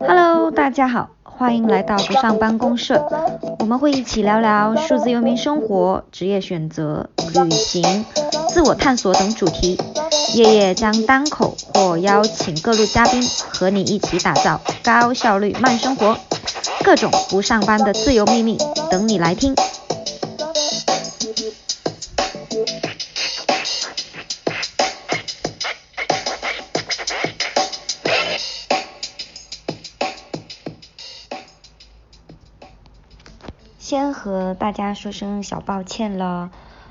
[0.00, 3.08] Hello，大家好，欢迎来到不上班公社。
[3.60, 7.08] 我们会一起聊聊数字游民生活、职业选择、
[7.44, 8.04] 旅行、
[8.48, 9.80] 自我探索等主题。
[10.34, 16.18] 夜夜将单口或邀请各路嘉宾和你一起打造高效率慢生活，
[16.84, 18.58] 各种不上班的自由秘密
[18.90, 19.54] 等你来听。
[34.28, 36.50] 和大家说声小抱歉了，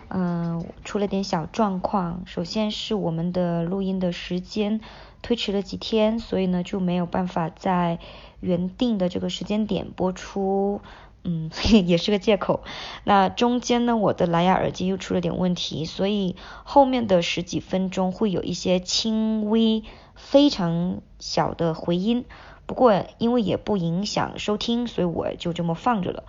[0.10, 2.24] 嗯，出了点小状况。
[2.26, 4.82] 首先是我们的录音的时间
[5.22, 8.00] 推迟了几天，所以呢就没有办法在
[8.40, 10.82] 原定的这个时间点播出，
[11.24, 11.52] 嗯，
[11.86, 12.64] 也是个借口。
[13.04, 19.84] 那中间呢，我的蓝牙耳机又出了点问题，所以后面的十几分钟会有一些轻微、
[20.16, 22.26] 非常小的回音。
[22.66, 26.24] 不过因为也不影响收听，所以我就这么放着了。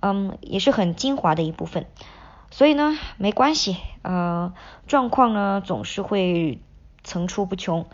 [0.00, 1.86] 嗯，也是很精华的一部分，
[2.52, 4.54] 所以呢，没关系，呃，
[4.86, 6.60] 状况呢总是会
[7.02, 7.86] 层出不穷，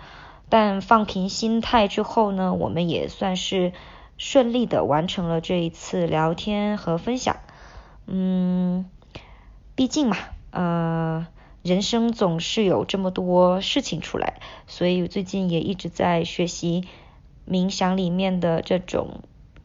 [0.50, 3.72] 但放平心态之后呢，我们也算是
[4.18, 7.36] 顺利的完成了这一次聊天和分享。
[8.06, 8.84] 嗯，
[9.74, 10.18] 毕竟嘛，
[10.50, 11.26] 呃，
[11.62, 16.86] 人生总是有这么多事情出来，所以最近也一直在学习
[17.48, 19.22] 冥想里面的这种。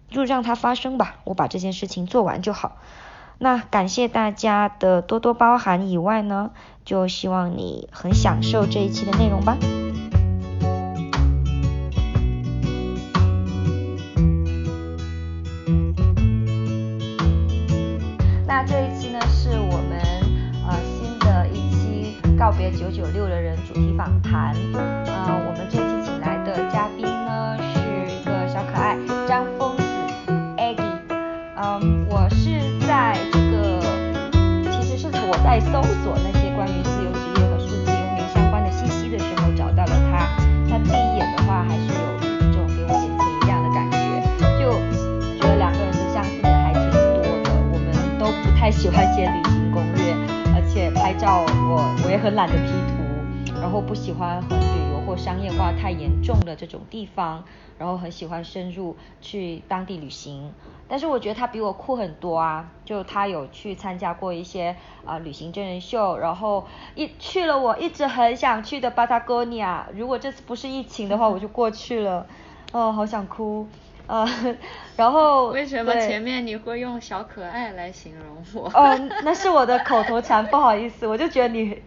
[0.09, 2.77] 就让它发生吧，我把这件事情做完就好。
[3.38, 6.52] 那感谢大家的多多包涵以外呢，
[6.83, 9.57] 就希望你很享受这一期的内容吧。
[18.45, 20.02] 那这一期呢，是我们
[20.67, 24.53] 呃新的一期告别九九六的人主题访谈。
[24.73, 25.88] 呃，我们这
[35.49, 40.30] 在搜索那些关于自由职业和数字游民相关的信息的时候找到了他。
[40.70, 43.98] 他第一眼的话还是有一种给我眼前一亮的感觉，
[44.59, 44.70] 就
[45.42, 47.49] 觉得两个人的相似点还挺多的。
[47.73, 50.14] 我们都不太喜欢写旅行攻略，
[50.54, 52.70] 而且拍照我我也很懒得 P
[53.49, 54.55] 图，然后不喜欢很
[55.09, 57.43] 或商业化太严重的这种地方，
[57.80, 60.53] 然后很喜欢深入去当地旅行。
[60.87, 62.70] 但是我觉得他比我酷很多啊！
[62.86, 64.75] 就他有去参加过一些
[65.05, 69.87] 啊旅行真人秀，然后一去了我一直很想去的巴塔哥尼亚。
[69.95, 72.27] 如果这次不是疫情的话，我就过去了。
[72.71, 73.67] 哦，好想哭。
[74.09, 74.27] 呃，
[74.97, 78.67] 然后为什么前面你会用小可爱来形容我？
[78.73, 81.81] 哦，那是我的口头禅，不好意思，我就觉得你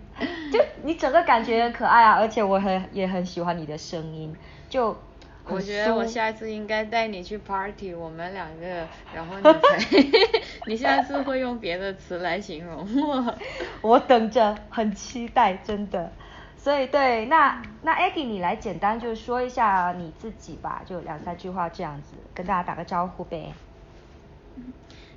[0.53, 4.35] 就你整个感觉很可爱啊，而且我很也很喜欢你的声音，
[4.69, 4.97] 就。
[5.45, 10.21] 我觉得我下次应该带你去 party，我们两个，然后你才，
[10.69, 13.35] 你下次会用别的词来形容我。
[13.81, 16.13] 我等着，很期待，真的。
[16.63, 23.53] 所以对，那那 Aggie 你来简单就说一下你自己吧，就两三句话这样子，跟大家打个招呼呗。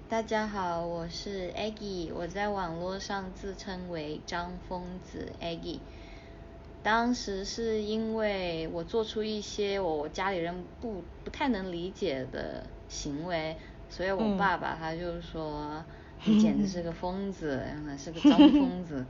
[0.09, 5.81] 大家好，我是 Aggie，我在网络上自称为张疯子 Aggie。
[6.81, 13.55] 当时是因为我做出一些我家里人不不太能理解的行为，
[13.87, 15.85] 所以我爸爸他就说
[16.23, 17.63] 你简直是个疯子，
[17.99, 19.05] 是个张疯子。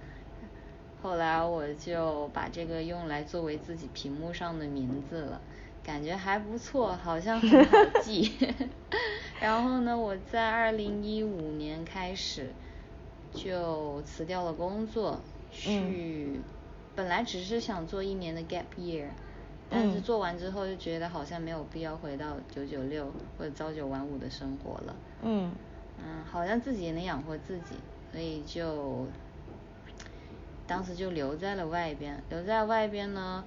[1.05, 5.39] 后来我就把这个用来作为自己屏幕上的名字了，
[5.83, 8.33] 感觉还不错，好像很好 记。
[9.39, 12.47] 然后呢，我在二零一五年开始
[13.31, 15.21] 就辞掉了工作，
[15.51, 16.41] 去。
[16.95, 19.05] 本来只是想做一年的 gap year，
[19.69, 24.95] 但是做完之后就觉得好像没有必要回到九九六或者朝九晚五的生活了。
[25.21, 25.51] 嗯。
[25.99, 27.75] 嗯，好像自己也能养活自己，
[28.11, 29.05] 所以就
[30.67, 32.23] 当时就留在了外边。
[32.29, 33.43] 留在外边呢，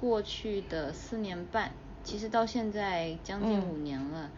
[0.00, 1.72] 过去的四年半，
[2.04, 4.30] 其实到现在将近五年了，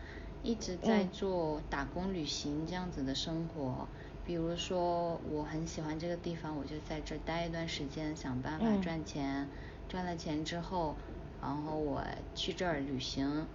[0.42, 3.86] 一直在做打工旅行这样子的生活。
[4.26, 9.48] 比如说，我很喜欢这个地方，我就在这待一段时间，想办法赚钱。
[9.88, 10.94] 赚了钱之后，
[11.40, 12.04] 然后我
[12.34, 13.46] 去这儿旅行，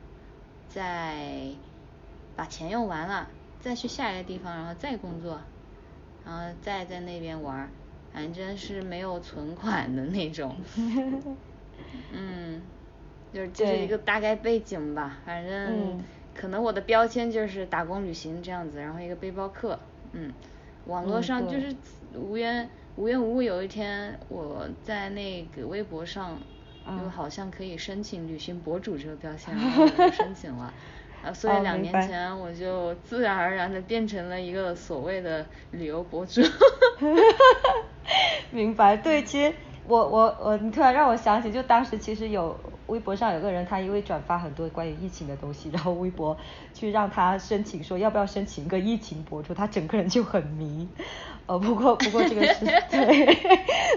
[0.67, 1.51] 再
[2.35, 3.29] 把钱用完了，
[3.59, 5.39] 再去下一个地方，然后再工作，
[6.25, 7.69] 然后再在那边玩，
[8.13, 10.55] 反正是没有存款的那种。
[12.11, 12.61] 嗯，
[13.33, 15.99] 就是这是一个大概背景吧，反正
[16.35, 19.79] 可能我的标签就是打工旅行这样子，然后一个背包客，
[20.11, 20.31] 嗯。
[20.85, 21.73] 网络上就是
[22.13, 26.37] 无缘无缘无故有一天我在那个微博上
[26.85, 30.73] 就好像可以申请旅行博主这个标签，然后我申请了。
[31.23, 36.41] 啊，所以两年前我就自然而然的变成了一个所谓的旅游博主。
[38.51, 39.53] 明白，对，其实
[39.87, 42.57] 我我我，你突然让我想起，就当时其实有
[42.87, 46.37] 微博上有个人，他因为转发很多关于疫情的东西，然后微博
[46.73, 50.87] 去让他申请说要不要申请一个疫情博主，他整个人就很迷。
[51.45, 53.25] 呃，不过 不过这个是 对，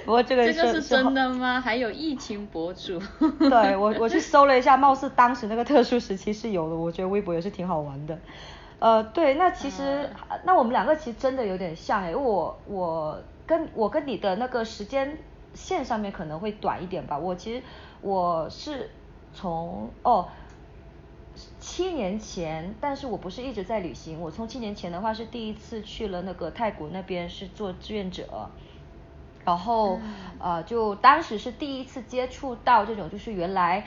[0.05, 1.61] 不过这个这个是真的吗？
[1.61, 3.01] 还有疫情博主？
[3.39, 8.19] 对我我去搜了一下，貌似当时那个特殊时期是有的，我觉得微博也是挺好玩的。
[8.81, 10.11] 呃，对，那其实
[10.45, 15.19] 那我们两个其实真的有点像哎，我我跟我跟你的那个时间
[15.55, 17.19] 线上面可能会短一点吧。
[17.19, 17.63] 我其实
[18.01, 18.91] 我是
[19.33, 20.29] 从哦。
[21.61, 24.19] 七年前，但是我不是一直在旅行。
[24.19, 28.49] 我从七年前的话是第一次去了那个泰国那边是做志愿者，
[29.45, 30.01] 然后
[30.39, 33.87] 呃就当时是第一次接触到这种，就是原来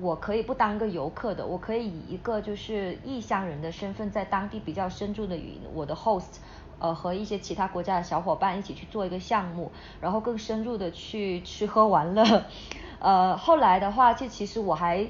[0.00, 6.38] 我可以不当个游客的，我可以以一个就是异乡人的身份，在当地比较深入的与我的 host
[6.78, 9.70] 呃和一些其他国家的小伙伴一起去做一个项目，
[10.00, 12.44] 然后更深入的去吃喝玩乐。
[13.00, 15.06] 呃后来的话，就其实我还。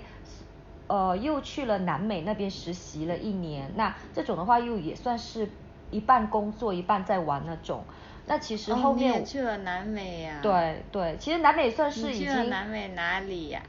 [0.91, 5.50] 呃，又去了南美那边实习了一年，那这种的话又也算是
[5.91, 7.85] 一半工作一半在玩那种。
[8.25, 10.38] 那其实后面去了南美呀？
[10.41, 12.26] 对对，其实南美算是已经。
[12.26, 13.61] 去了南美哪里呀？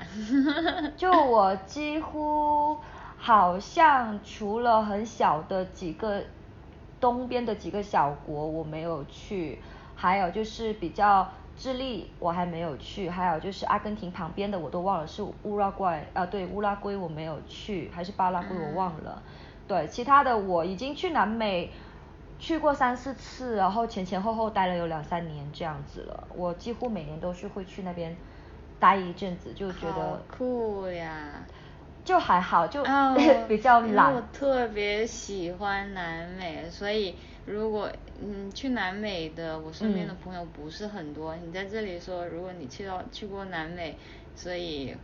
[0.96, 2.78] 就我几乎
[3.18, 6.24] 好像除了很小的几个
[7.00, 9.60] 东边的几个小国我没有去，
[9.96, 11.30] 还有就是比较。
[11.58, 19.22] 智利我还没有去，还有就是阿根廷旁边的我都忘了是乌拉圭啊，对乌拉圭我没有去，还是巴拉圭我忘了。
[19.68, 21.70] 对，其他的我已经去南美
[22.40, 26.26] 去过三四次，然后前前后后待了有两三年这样子了。
[26.34, 28.16] 我几乎每年都是会去那边
[28.80, 31.12] 待一阵子，就觉得酷呀。
[32.10, 32.84] 就还好，就
[33.48, 34.12] 比较懒。
[34.16, 37.14] 我特别喜欢南美，所以
[37.46, 37.88] 如果
[38.20, 41.36] 嗯去南美的，我身边的朋友不是很多。
[41.36, 43.96] 你在这里说，如果你去到去过南美，
[44.36, 44.96] 所以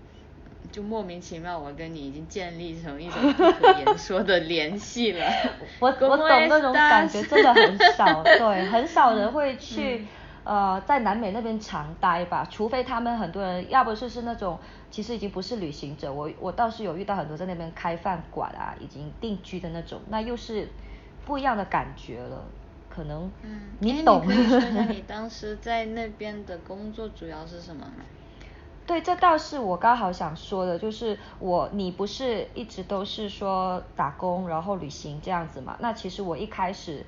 [0.72, 5.28] 就莫名其妙，我跟你已经建立成一种不可言说的联系了。
[5.80, 10.08] 我 我懂那种感觉，真的很少，对，很少人会去。
[10.46, 14.60] 呃，在南美那边常待吧，除非他们很多人，要不就是那种
[14.92, 20.70] 其实已经不是旅行者，我我倒是有遇到很多在那边开饭馆啊，已经定居的那种，那又是
[21.26, 22.46] 不一样的感觉了，
[22.88, 23.32] 可能
[23.80, 24.22] 你懂。
[24.24, 28.06] 你可以说一下你当时在那边的工作主要是什么吗？
[28.86, 35.76] 对，这倒是我刚好想说的，就是我你不是一直都是说打工然后旅行这样子嘛？
[35.80, 37.04] 那其实我一开始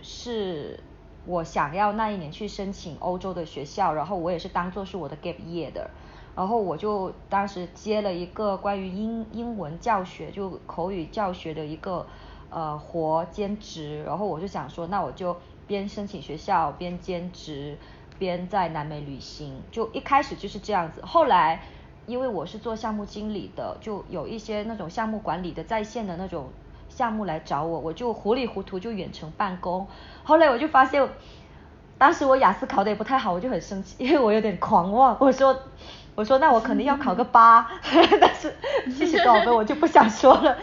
[0.00, 0.78] 是。
[1.26, 5.90] 我想要那一年去申请欧洲的学校，然后我也是当做是我的 gap year 的，
[6.34, 12.06] 然后我就当时接了一个关于英英文教学，就口语教学的一个
[12.48, 15.36] 呃活兼职，然后我就想说，那我就
[15.66, 17.76] 边申请学校边兼职，
[18.18, 21.02] 边在南美旅行，就一开始就是这样子。
[21.04, 21.62] 后来
[22.06, 26.50] 因为我是做项目经理的，就有一些那种项目管理的在线的那种。
[26.90, 29.86] 项目来找我，我就糊里糊涂就远程办公。
[30.22, 31.08] 后来我就发现，
[31.96, 35.16] 当时我雅思考的也不太好，我就很生气，因为我有点狂妄。
[35.18, 35.56] 我说，
[36.14, 37.66] 我说那我肯定要考个八，
[38.20, 38.54] 但是
[38.90, 40.58] 谢谢多少分我就不想说了，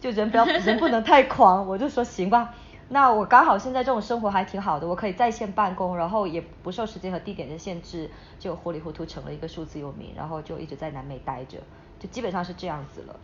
[0.00, 1.66] 就人不要人不能太狂。
[1.66, 2.54] 我就说行吧，
[2.88, 11.58] 那我刚好现在这种生活还挺好的，我可以在线办公，然后也不受时间和地点的限制，就糊里糊涂成了一个数字游民，然后就一直在南美待着，
[11.98, 13.16] 就基本上是这样子了。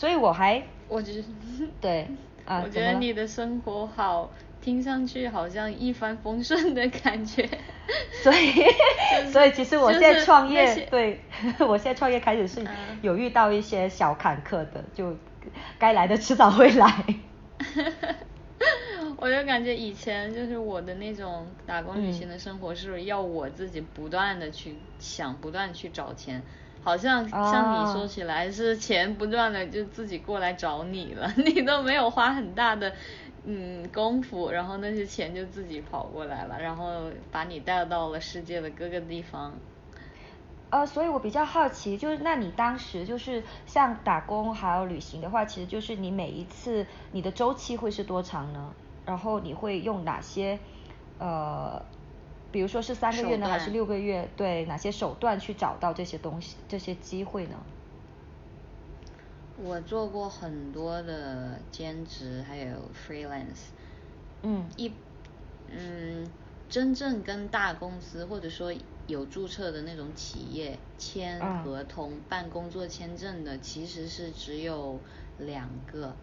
[0.00, 1.24] 所以我还，我觉得，
[1.78, 2.08] 对，
[2.46, 4.30] 啊，我觉得你的生活好，
[4.62, 7.46] 听上去好像一帆风顺的感觉。
[8.24, 11.20] 所以，所以其实我现在创业，对，
[11.60, 12.66] 我现在创业开始是
[13.02, 15.14] 有遇到一些小坎坷的，就
[15.78, 17.04] 该来的迟早会来。
[19.18, 26.42] 我就感觉以前就是我的那种打工旅行的生活，是要我自己不断的去想，不断去找钱。
[26.82, 32.92] 好像像你说起来是钱不断的就自己过来找你了， 你都没有花很大的
[33.44, 39.52] 嗯功夫，然后那些钱就自己跑过来了，然后把你带到了世界的各个地方。
[40.70, 48.72] 呃，所以我比较好奇，就是那你当时就是像打工还有旅行的话，其实就是你每一次你的周期会是多长呢？
[49.04, 50.58] 然后你会用哪些
[51.18, 51.84] 呃？
[52.52, 54.28] 比如说是三个月呢，还是六个月？
[54.36, 57.56] 对，哪些手段去找到这些东西、这些机会呢？
[59.62, 63.68] 我做过很多的兼职，还有 freelance。
[64.42, 64.66] 嗯。
[64.76, 64.92] 一，
[65.68, 66.26] 嗯，
[66.68, 68.72] 真正跟大公司或者说
[69.06, 74.98] 有注册的那种企业签合同办工作签证的，其实是只有
[75.38, 76.14] 两个。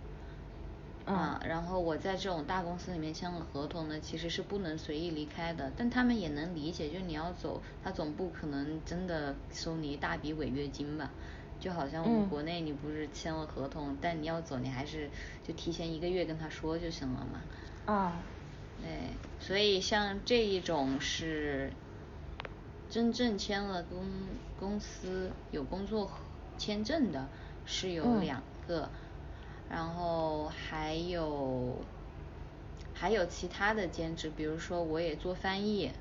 [1.08, 11.10] 啊，然后我在这种大公司里面签了合同呢，其实是不能随意离开的，但他们也能理解，就你要走，他总不可能真的收你一大笔违约金吧？
[11.62, 15.10] 就好像我们国内你不是签了合同，但你要走，你还是
[15.48, 17.94] 就提前一个月跟他说就行了嘛。
[17.94, 18.20] 啊。
[18.82, 18.90] 对，
[19.40, 21.72] 所以像这一种是
[22.90, 24.04] 真正签了公
[24.60, 26.12] 公司有工作
[26.58, 27.28] 签证的，
[27.66, 28.90] 是有两个。
[29.69, 31.75] 然后还有
[32.93, 35.91] 还有其他的兼职，比如说我也做翻译，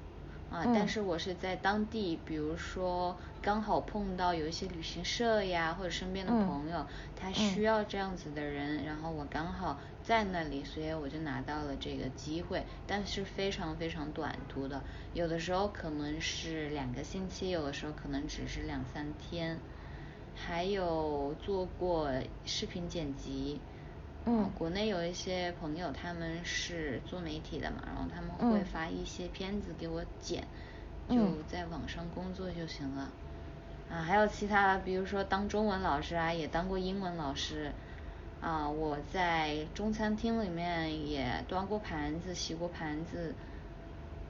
[0.50, 14.82] 啊，但是我是在当地，比如说刚好碰到有一些旅行社呀，或者身边的朋友，他需要这样子的人，然后我刚好在那里，所以我就拿到了这个机会，但是非常非常短途的，
[15.12, 19.58] 有的时候可能是两个星期，有的时候可能只是两三天。
[20.36, 22.10] 还有做过
[22.44, 23.58] 视频剪辑，
[24.26, 30.46] 嗯，国内有一些朋友他们是做媒体的嘛，然后他们会发一些片子给我剪，
[31.08, 31.16] 就
[31.48, 33.10] 在网上工作就行了。
[33.90, 37.72] 啊，还有其他的，比如说当中文老师啊，也当过英文老师。
[38.38, 43.34] 啊，我在中餐厅里面也端过盘子、洗过盘子，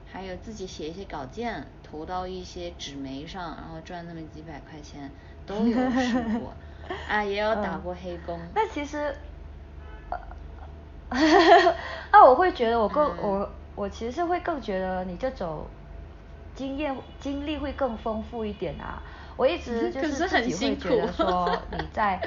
[0.09, 5.11] 还有自己写一些稿件，投到一些纸媒上，然后赚那么几百块钱。
[5.47, 6.53] 都有试过，
[7.09, 8.37] 啊，也有打过黑工。
[8.53, 9.15] 那其实，
[12.11, 15.65] 那我会觉得我更我我其实是会更觉得你这种
[16.53, 19.01] 经验经历会更丰富一点啊。
[19.37, 22.19] 我一直就是自己会觉得说你在，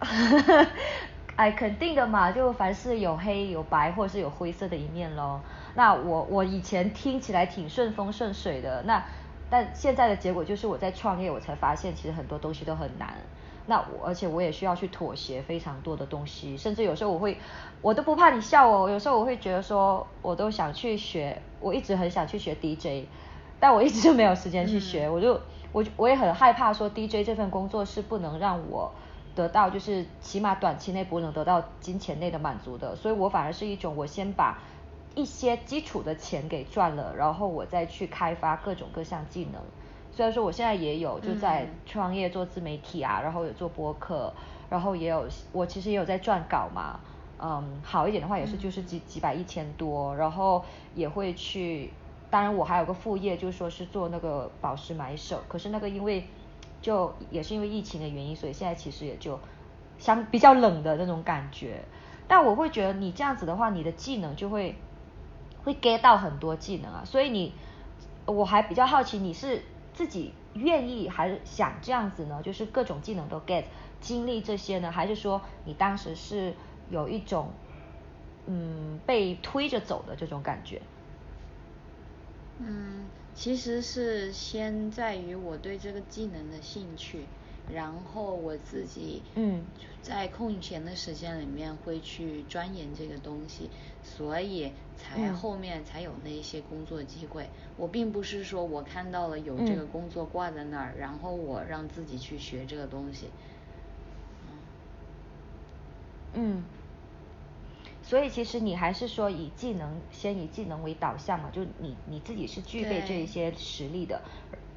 [1.36, 5.40] 哎，肯定的嘛，就凡是有黑有白或者是有灰色的一面咯。
[5.74, 9.02] 那我我以前听起来挺顺风顺水的，那。
[9.50, 13.14] 但现在的结果就是我在创业，我才发现其实很多东西都很难。
[13.66, 17.36] 那我而且我也需要去妥协非常多的东西，甚至有时候我会，
[17.82, 23.06] 我都不怕你笑我，有时候我会觉得说，我都想去学，我一直很想去学 DJ，
[23.60, 25.40] 但我一直就没有时间去学，我就
[25.72, 28.92] 我我也很害怕说 DJ 这份工作是不能让我
[29.34, 34.58] 得到，就是起码短期内不能得到金钱内的满足的，所以我反而是一种我先把。
[35.14, 39.60] 一些基础的钱给赚了，然后我再去开发各种各项技能。
[40.12, 44.32] 虽然说我现在也有就在创业做自媒体啊，然后有做播客，
[44.68, 47.00] 然后也有我其实也有在撰稿嘛，
[47.40, 50.64] 嗯，好一点的话也是就是几几百一千多，然后
[50.94, 51.92] 也会去，
[52.28, 56.24] 当然我还有个副业，就是说是做那个宝石买手，可是那个因为
[56.82, 59.38] 就也是因为疫情的原因，所以现在其实也就
[59.98, 61.80] 相比较冷的那种感觉。
[62.26, 64.76] 但我会觉得你这样子的话，你的技能就会。
[65.62, 67.54] 会 get 到很多技能啊，所以你
[68.26, 69.62] 我还比较好奇，你是
[69.94, 72.42] 自己愿意还是想这样子呢？
[72.42, 73.64] 就是各种技能都 get，
[74.00, 76.54] 经历这些呢，还是说你当时是
[76.90, 77.52] 有一种
[78.46, 80.80] 嗯被推着走的这种感觉？
[82.58, 87.26] 嗯，其实是先在于我对这个技能的兴趣。
[87.74, 89.64] 然后我自己嗯，
[90.02, 93.70] 在空闲的时间里面会去钻研这个东西，
[94.02, 97.48] 所以才后面才有那些工作机会。
[97.76, 103.28] 我并不是说我看到了有这个工作挂在那儿，然后我让自己去学这个东西。
[106.32, 106.62] 嗯，
[108.04, 114.22] 所以其实你还是说以技能先以技能为导向嘛，就你你自己是具备这一些实力的，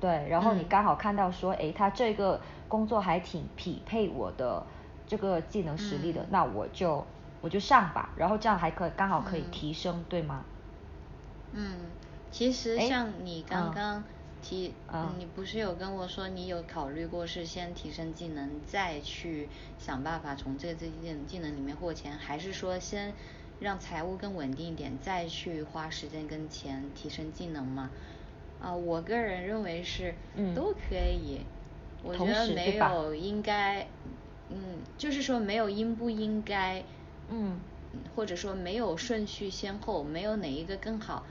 [0.04, 2.42] 对，然后你刚好看到说，哎，他这个。
[2.74, 4.66] 工作还挺匹配我的
[5.06, 7.06] 这个技能实力的，那我就
[7.40, 10.44] 我就上吧，然后这样还可以刚好可以提升，对吗？
[11.52, 11.76] 嗯，
[12.32, 14.04] 其实像你刚刚
[14.42, 14.74] 提，
[15.20, 23.14] 你不是有跟我说你有考虑过是先提升技能，再去想办法从这个这件技能里面获钱，还是说先
[23.60, 27.92] 让财务更稳定一点，再去花时间跟钱提升技能吗？
[28.64, 30.16] 啊，我个人认为是
[30.56, 31.42] 都可以。
[32.02, 33.86] 我觉得没有应该，
[34.50, 36.84] 嗯，就是说没有应不应该，
[37.30, 37.60] 嗯，
[38.16, 41.26] 或者说没有顺序先后，没有哪一个更好，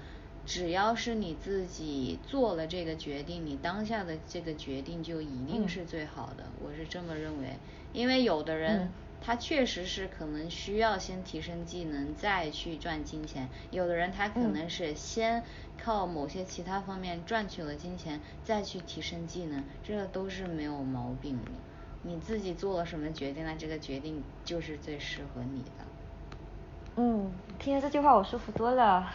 [0.47, 7.57] 只要是你自己做了这个决定，你当下的这个决定就一定是最好的，我是这么认为，
[7.93, 8.91] 因为有的人。
[9.25, 15.45] 他确实是可能需要先提升技能再去赚金钱，有的人他可能是先
[15.83, 21.51] 靠某些其他方面赚取了金钱再去提升技能，这都是没有毛病的。
[22.03, 25.71] 你自己做了什么决定，那这个决定就是最适合你的。
[26.97, 29.11] 嗯，听了这句话我舒服多了。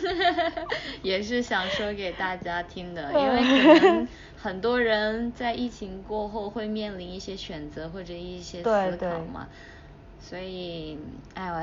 [1.02, 9.48] 也是想说给大家听的，因为可能 很多人在疫情过后会面临一些选择或者一些思考嘛。
[10.20, 10.98] 所以，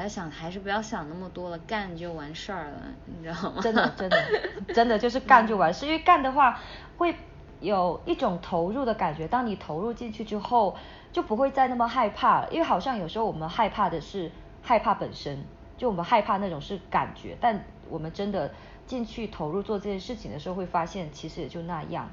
[0.05, 3.59] 在想，还是不要想那么多了，干就完事儿了，你知道吗？
[3.59, 4.17] 真的，真的，
[4.71, 6.59] 真的就是干就完事，因为干的话
[6.97, 7.15] 会
[7.59, 9.27] 有一种投入的感觉。
[9.27, 10.77] 当你投入进去之后，
[11.11, 12.49] 就不会再那么害怕了。
[12.51, 14.31] 因为好像有时候我们害怕的是
[14.61, 15.43] 害怕本身，
[15.75, 18.53] 就我们害怕那种是感觉，但我们真的
[18.85, 22.07] 进去投入做这件事情的时候，会发现其实也就那样。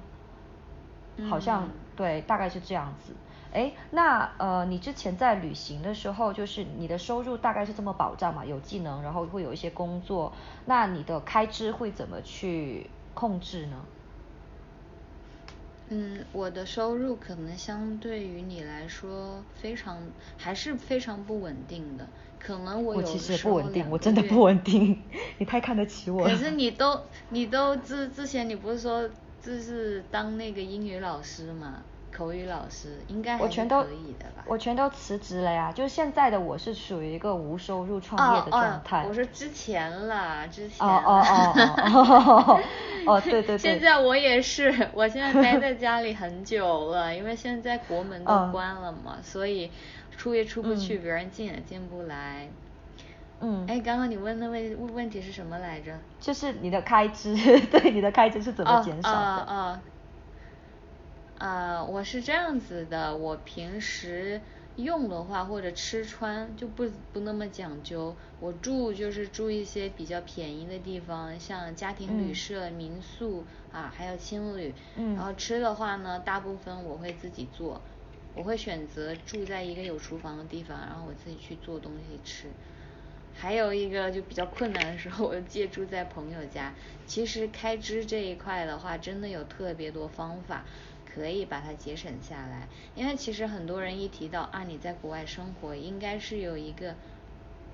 [1.29, 3.13] 好像对，大概是这样子。
[3.53, 8.45] 哎，那呃，你之前在旅行的时候，就是你的收入大概是这么保障嘛？
[8.45, 10.33] 有技能，然后会有一些工作，
[10.65, 13.77] 那你的开支会怎么去控制呢？
[15.91, 19.99] 嗯，我的收入可能相对于你来说非常
[20.39, 22.09] 还是非常不稳定的，
[22.41, 25.03] 可能我有其实不稳定，我真的不稳定，
[25.37, 26.31] 你太看得起我了。
[26.31, 29.07] 可是你都你都之之前你不是说
[29.43, 31.83] 就是当那个英语老师嘛？
[32.15, 34.45] 口语老师应该还是可以的吧？
[34.47, 39.05] 我全都辞职了呀，就是现在的我是属于一个无收入创业的状态。
[39.09, 40.87] 我说之前啦，之前。
[40.87, 41.23] 哦哦
[41.57, 42.61] 哦哦。
[43.07, 43.59] 哦 对对对。
[43.59, 49.71] 现在我也是，我现在待在家里很久了，因为现在国门都关了嘛，所以
[50.17, 52.49] 出也出不去，别人进也进不来。
[53.41, 53.65] 嗯。
[53.67, 55.93] 哎，刚刚你问的问问题是什么来着？
[56.21, 57.35] 就是你的开支，
[57.71, 59.17] 对你的开支是怎么减少的？
[59.17, 59.81] 啊啊。
[61.43, 64.41] 啊，我是这样子的，我平时
[64.77, 74.73] 用的话或者吃穿就不不那么讲究，我住就是住一些比较便宜的地方，像家庭旅社、民宿啊，还有青旅。
[74.95, 75.17] 嗯。
[75.17, 77.83] 然后吃的话呢，大部分我会自己做，
[78.37, 82.47] 我会选择住在一个有厨房的地方，然后我自己去做东西吃。
[83.35, 86.73] 还有一个就比较困难的时候，我借住在朋友家。
[87.07, 90.65] 其实开支这一块的话，真的有特别多方法。
[91.15, 96.95] 可以把它节省下来，因为其实很多人一提到啊你在国外生活，应该是有一个，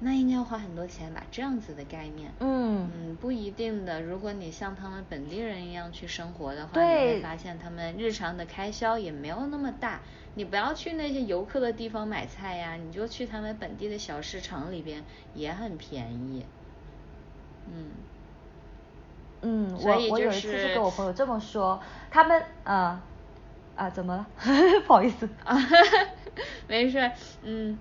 [0.01, 2.33] 那应该要花很多钱吧这样子的概念。
[2.41, 2.91] 嗯。
[2.95, 4.01] 嗯，不一定的。
[4.03, 10.01] 如果你像他们本地人一样去生活的话，你会发现他们日常的开销也没有那么大。
[10.35, 16.45] 你不要去那些游客的地方买菜呀，你就去他们本地的小市场里边，也很便宜。
[17.67, 17.91] 嗯。
[19.43, 23.03] 嗯，我我有一次是跟我朋友这么说，他们啊。
[23.79, 24.27] 啊，怎么了？
[24.89, 25.29] 不好意思。
[25.45, 25.57] 啊，
[26.67, 27.13] 没事，
[27.45, 27.79] 嗯，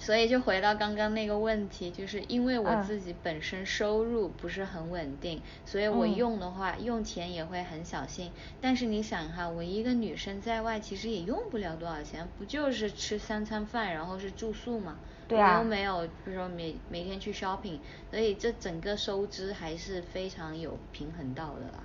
[0.00, 8.32] 所以就回到刚刚那个问题，就是因为我自己本身收入不是很稳定，所以我用的话用钱也会很小心。
[8.60, 14.96] 但是你想哈，我一个女生在外其实也用不了多少钱，不就是吃三餐饭，然后是住宿嘛？
[15.28, 15.58] 对啊。
[15.58, 17.78] 我又没有，比如说每每天去 shopping，
[18.10, 21.82] 所以这整个收支还是非常有平衡到的啦。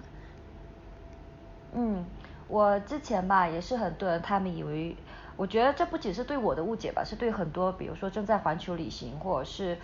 [1.75, 2.03] 嗯。
[2.53, 4.95] 我之前吧，也是很多人，他们以为，
[5.35, 9.75] 我觉得这不仅是对我的误解吧，是对很多，比如说正在环球旅行或者是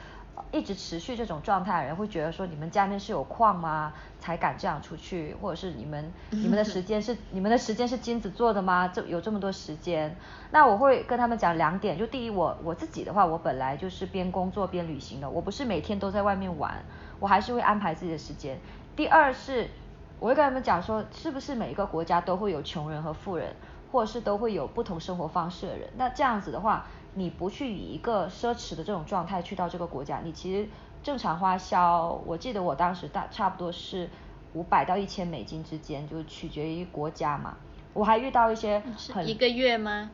[0.51, 3.91] 一直持续这种状态的人，会觉得说你们家里面是有矿吗？
[4.19, 8.87] 才敢这样出去，或者是你们 你们的时间是你们的时间是金子做的吗？
[8.87, 10.15] 这有这么多时间？
[10.51, 16.85] 那我会跟他们讲两点，就第一，我我自己的话，我本来就是边工作边旅行的，我不是每天都在外面玩，
[17.19, 18.59] 我还是会安排自己的时间。
[18.95, 19.71] 第二是。
[20.19, 23.55] 我会跟他们讲说，是不是每一个国家都会有穷人和富人，
[23.91, 25.89] 或者是都会有不同生活方式的人？
[25.97, 30.67] 那这样子的话，你不去以一个奢侈的这种状态去到这个国家，你其实
[31.01, 34.09] 正常花销，我记得我当时大差不多是
[34.53, 37.57] 五百到一千美金之间，就取决于国家嘛。
[37.93, 40.11] 我还遇到一些很一个月吗？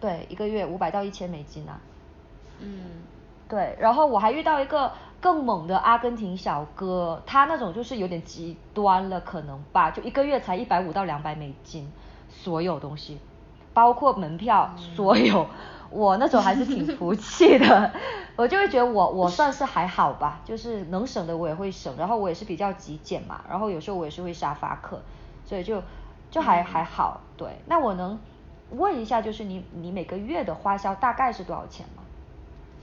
[0.00, 1.80] 对，一个月五百到一千美金啊。
[2.60, 3.02] 嗯。
[3.48, 4.92] 对，然后我还遇到一个。
[5.20, 11.90] 更猛的阿根廷小哥，他那种就是有点极端了，可能吧，就一个月才一百五到两百美金，
[12.28, 13.18] 所有东西，
[13.74, 15.48] 包括门票，所有，
[15.90, 17.90] 我那种还是挺服气的，
[18.36, 25.02] 我就会觉得我我算是还好吧，就是能省的我也会省，然后我也是比较极简嘛，然后有时候我也是会沙发客，
[25.44, 25.82] 所以就
[26.30, 28.20] 就还还好，对，那我能
[28.70, 31.97] 问一下，就是你你每个月的花销大概是多少钱吗？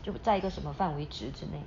[0.06, 1.60] 就在一个什么范围值之内？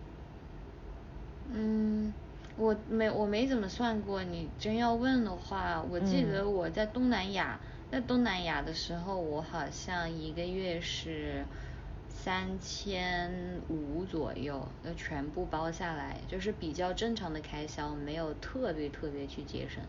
[1.53, 2.13] 嗯，
[2.57, 7.59] 我没我没怎么算过，你真要问的话，我记得我在东南亚，
[7.91, 11.45] 在东南亚的时候，我好像一个月是
[12.09, 19.83] 三千五左右，要全部包下来，就是比较正常的开销，没有特别特别去节省。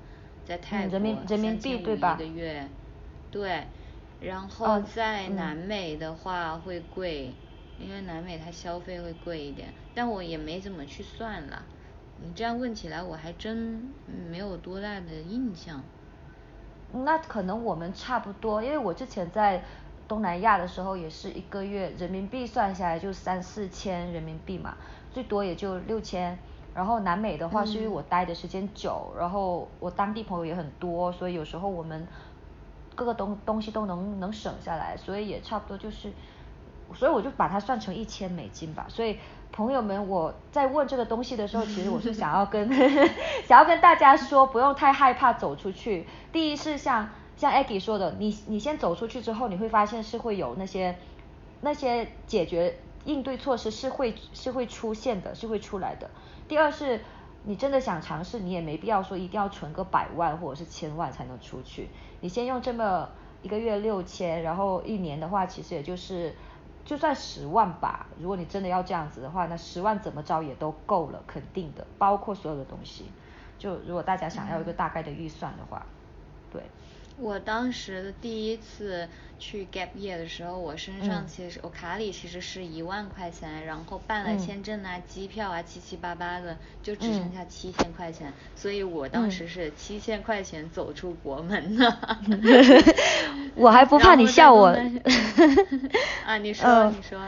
[0.45, 2.67] 在泰国三千五一个月，
[3.29, 3.67] 对，
[4.21, 7.31] 然后在南美的话会贵。
[7.79, 11.63] 因为南美它消费会贵一点，但我也没怎么去算了。
[12.21, 13.89] 你这样问起来，我还真
[14.29, 15.81] 没有多大的印象。
[16.91, 19.63] 那可能我们差不多，因为我之前在
[20.07, 24.75] 东南亚的时候，也是一个月人民币算下来就三四千人民币嘛，
[25.13, 26.37] 最多也就六千。
[26.75, 32.07] 然后南美的话，是因为我待的时间久，然后我当地朋友也很多，所以有时候我们
[32.95, 36.11] 各个东东西都能能省下来，所以也差不多就是，
[36.93, 38.85] 所以我就把它算成一千美金吧。
[38.89, 39.17] 所以
[39.51, 42.69] 朋友们，我在问这个东西的时候，其实我是想要跟
[43.45, 46.05] 想要跟大家说，不用太害怕走出去。
[46.31, 50.97] 第一是像像 Aggie 说的，你你先走出去之后，你会发现是会有那些
[51.61, 56.09] 那些解决应对措施是会是会出现的，是会出来的。
[56.47, 57.01] 第二是，
[57.45, 61.89] 你真的想尝试，你也没必要说一定要存个百万或者是千万才能出去。
[62.21, 63.09] 你先用这么
[63.41, 66.35] 一个月六千，然后一年的话，其实也就是
[66.89, 68.07] 就算十万吧。
[68.19, 73.05] 如果你真的要这样子的话，那十万怎么着也都够了，肯定的，包括所有的东西。
[73.59, 75.85] 就如果大家想要一个大概的预算的话，
[76.51, 76.63] 对。
[77.21, 91.97] 我当时第一次去 gap year 的时候，我身上其实我卡里其实是一万块钱，然后办了签证啊、机票啊七七八八的，就只剩下七千块钱，所以我当时是七千块钱走出国门的。
[93.55, 94.67] 我还不怕你笑我。
[96.25, 97.19] 啊，你说你说。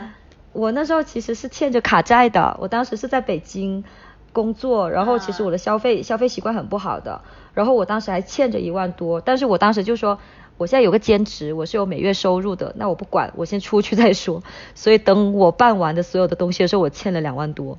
[0.52, 3.84] 我那时候其实是欠着卡债的，我当时是在北京。
[4.32, 7.20] 工作，然后其实我的消费消费习惯很不好的，
[7.54, 10.18] 然后我当时还欠着一万多，但是我当时就说，
[10.58, 14.42] 我现在有个兼职，我是有每月收入的，那我不管，我先出去再说。
[14.74, 17.78] 所以等我办完的所有的东西的时候，我欠了两万多。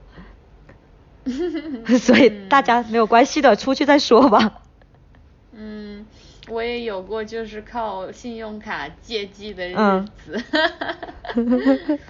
[2.00, 4.62] 所以大家没有关系的，出去再说吧。
[5.54, 6.06] 嗯，
[6.50, 9.76] 我也有过就是靠信用卡借记的日
[10.26, 10.44] 子。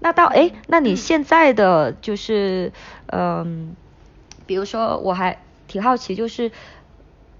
[0.00, 2.72] 那到哎，那你现在的就是
[3.06, 3.74] 嗯，
[4.46, 6.52] 比如说我还挺好奇，就是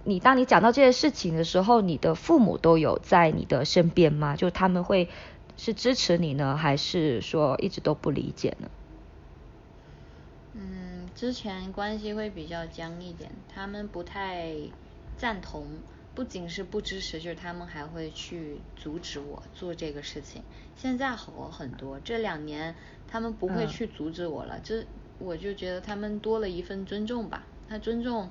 [0.05, 4.37] 你当你讲到这些事情的时候，你的父母都有在你的身边吗？
[4.37, 5.09] 就他们会
[5.57, 8.69] 是支持你呢，还是说一直都不理解呢？
[10.55, 14.55] 嗯，之前关系会比较僵一点，他们不太
[15.17, 15.67] 赞同。
[16.19, 20.43] 不仅是不支持，就是他们还会去阻止我做这个事情。
[20.75, 22.75] 现在好很多，这两年
[23.07, 24.85] 他们不会去阻止我了，这
[25.21, 27.47] 我就觉得他们多了一份尊重吧。
[27.69, 28.31] 他尊重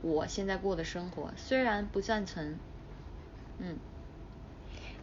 [0.00, 2.56] 我现在过的生活，虽然不赞成，
[3.58, 3.76] 嗯。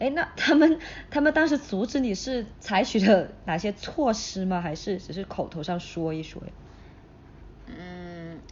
[0.00, 4.60] 哎，那他们他们当时阻止你是采取了哪些措施吗？
[4.60, 6.42] 还是只是口头上说一说？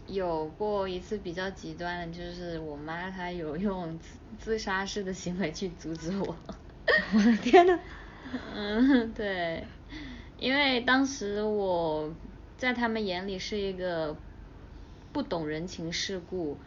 [0.06, 6.36] 有过一次比较极端的，就是我妈她有用自自杀式的行为去阻止我。
[7.14, 7.78] 我的天呐。
[8.54, 9.64] 嗯，对，
[10.38, 12.12] 因为当时我
[12.56, 14.16] 在他们眼里是一个
[15.12, 16.58] 不懂人情世故、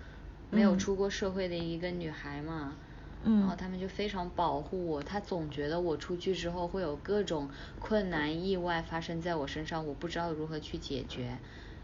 [0.50, 2.78] 没有出过社会的一个女孩嘛，
[3.23, 11.38] 然后他们就非常保护我，他总觉得我出去之后会有各种困难、意外发生在我身上，我不知道如何去解决。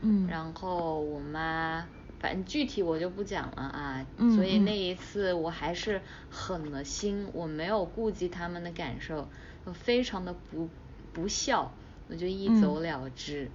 [0.05, 1.87] 嗯，然后我妈，
[2.19, 4.05] 反正具体我就不讲了啊。
[4.17, 4.35] 嗯。
[4.35, 9.29] 所以那一次我还是狠了心，我没有顾及他们的感受，
[9.63, 10.67] 我非常的不
[11.13, 11.71] 不孝，
[12.09, 13.49] 我就一走了之。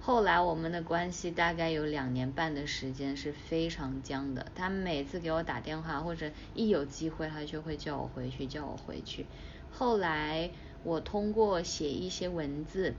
[0.00, 9.24] 后来我们的关系大概有两年半的时间是非常僵的，他每次给我打电话或者一有机会，他就会叫我回去，叫我回去。
[9.72, 10.50] 后来
[10.84, 12.92] 我通过写一些文字。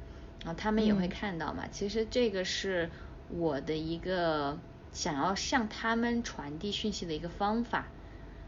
[0.44, 2.90] 然后他们也会看到嘛，其实这个是
[3.30, 4.58] 我的一个
[4.94, 7.88] 想要向他们传递讯息的一个方法。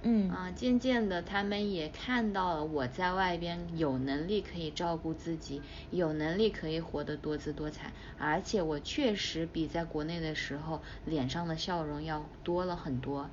[0.03, 0.29] 嗯。
[0.31, 13.29] 啊，渐渐的他们也看到了我在外边有能力可以照顾自己，有能力可以活得多姿多彩，而且我确实比在国内的时候脸上的笑容要多了很多。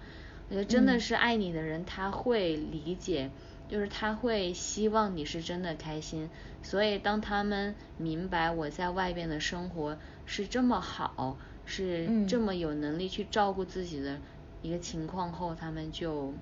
[0.49, 3.31] 我觉得真的是爱你的人他会理解。
[3.69, 6.31] 就是他会希望你是真的开心，
[6.63, 14.19] 所以当他们明白我在外边的生活是这么好，是这么有能力去照顾自己的
[14.63, 16.33] 一个情况后，他们就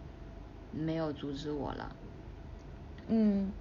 [0.73, 1.97] 没有阻止我了。
[3.09, 3.53] 嗯，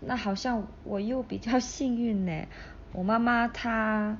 [0.00, 2.46] 那好像我又比较幸运呢，
[2.92, 4.16] 我妈妈她。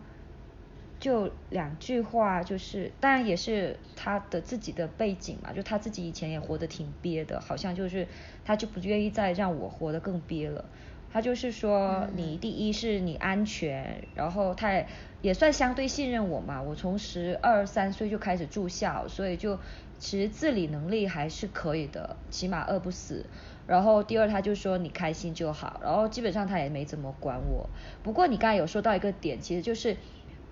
[1.01, 8.07] 就两句话，就是当然也是他的自己的背景嘛，就他自己以前也活得挺憋的，好像就是
[8.45, 10.67] 他就不愿意再让我活得更憋了。
[11.13, 14.87] 他就是说，你第一是你安全，然后他也
[15.23, 16.63] 也算相对信任我嘛。
[16.63, 19.59] 我从十二三岁就开始住校，所以就
[19.99, 23.27] 其实自理能力还是可以的，起码饿不死。
[23.67, 27.69] 然后第二，他就说你开心就好，然后基本上他也没怎么管我。
[28.05, 29.97] 不过你刚才有说到一个点，其实就是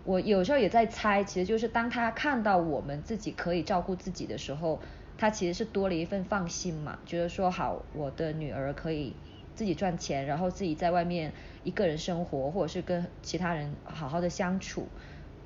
[0.09, 4.81] 我有时候也在猜，其实就是当他看到我们自己可以照顾自己的时候，
[5.18, 9.12] 他其实是多了一份放心嘛，觉得说好我的女儿可以
[9.55, 14.88] 自己赚钱，然后自己在外面一个人生活，或者是跟其他人好好的相处。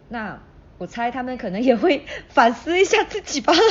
[0.09, 0.40] 那
[0.79, 3.53] 我猜他们可能也会 反思一下自己吧。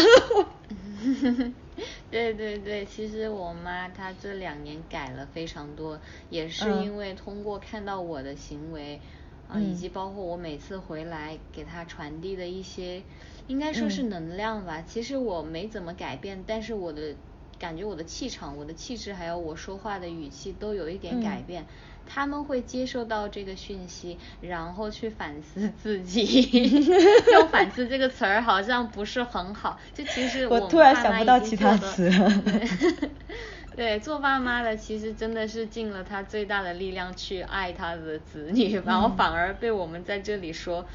[2.11, 8.99] 对对对，其实我妈她这两年改了非常多，也是因为通过看到我的行为，
[9.51, 13.03] 啊，以及包括我每次回来给他传递的一些，
[13.47, 14.81] 应该说是能量吧。
[14.87, 17.15] 其实我没怎么改变，但是我的
[17.59, 21.65] 感觉、我的气场、我的气质，还有我说话的语气都有一点改变。
[22.13, 26.31] 他们会接受到这个讯息，然后去反思 自己。
[27.31, 32.09] 用“反思”这个词儿好像不是很好，就其实我突然想不到其他词。
[33.75, 40.85] 对，做爸妈的其实真的是尽了他最大的力量去爱他的子女，然后反而被我们在这里说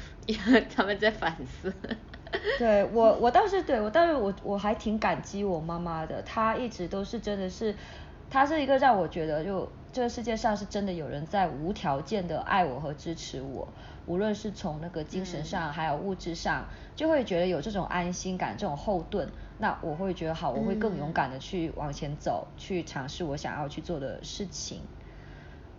[0.75, 1.73] 他们在反思。
[2.59, 7.73] 对我，我倒是对我倒是我我还挺感激我妈妈的，她一直都是真的是，
[8.29, 9.71] 她是一个让我觉得就。
[9.93, 13.67] 这个世界上是真的有人在无条件的爱我和支持我，
[14.05, 19.27] 无论是从那个精神上还有物质上，就会觉得有这种安心感、这种后盾。
[19.57, 24.81] 那我会觉得好，我会更勇敢的去往前走，去尝试我想要去做的事情。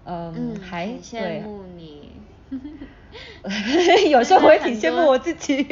[0.04, 2.12] 嗯，还羡慕你。
[4.10, 5.62] 有时候我也挺羡慕我自己。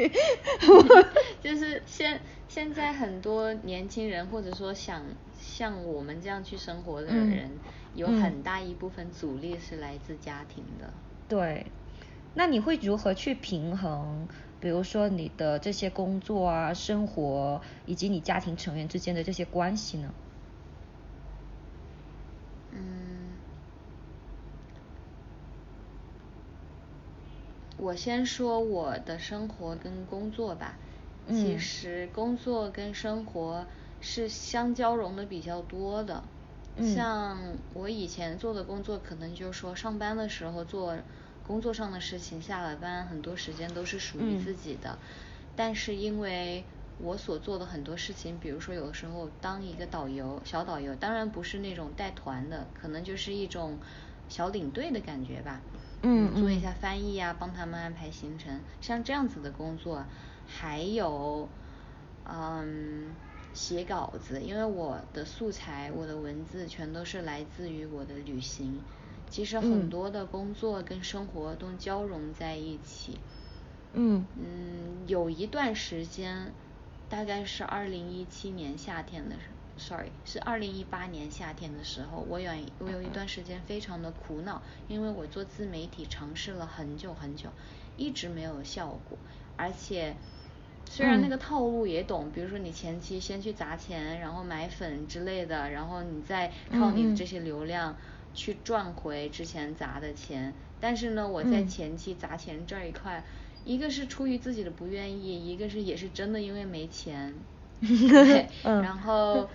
[1.43, 5.03] 就是现现在很多年轻人，或者说想
[5.39, 7.51] 像我们这样去生活的人。
[7.95, 10.93] 有很大一部分阻力是来自家庭的。
[11.27, 11.65] 对，
[12.35, 14.29] 那你会如何去平衡，
[14.61, 20.13] 比如说你的这些工作啊、生活，以及你家庭成员之间的这些关系呢？
[22.73, 23.37] 嗯，
[27.77, 30.77] 我先说我的生活跟工作吧。
[31.29, 33.67] 其实工作跟生活
[34.01, 36.23] 是相交融的比较多的。
[36.95, 40.97] 像我以前做的工作，可能就是说上班的时候做
[41.47, 44.99] 工作上的事情，下了班很多时间都是属于自己的。
[45.55, 46.65] 但是因为
[46.99, 53.79] 我所做的很多事情，比如说有的时候当一个导游，小导游，当然不是那种带团的，可能就是一种
[54.29, 55.61] 小领队的感觉吧。
[56.03, 60.05] 嗯做一下翻译啊，帮他们安排行程，像这样子的工作，
[60.47, 61.49] 还有，
[62.25, 63.15] 嗯。
[63.55, 68.79] 写稿子，因为我的素材、我的文字全都是来自于我的旅行。
[69.37, 73.19] 其实很多的工作跟生活都交融在一起。
[73.93, 74.25] 嗯。
[74.35, 76.55] 嗯，有一段时间，
[77.11, 79.37] 大概是二零一七年夏天的
[79.77, 87.51] ，sorry，是二零一八年夏天的时候，我有我有一段时间非常的苦恼，因为我做自媒体尝试了很久很久，
[87.99, 89.19] 一直没有效果，
[89.59, 90.17] 而且。
[90.89, 97.97] 虽然那个套路也懂，比如说你前期先去砸钱，然后买粉之类的，然后你再靠你的这些流量
[98.37, 100.55] 去赚回之前砸的钱。
[100.81, 103.25] 但是呢，我在前期砸钱这一块，
[103.65, 107.35] 一个是出于自己的不愿意，一个是也是真的因为没钱。
[107.81, 109.49] 对， 然后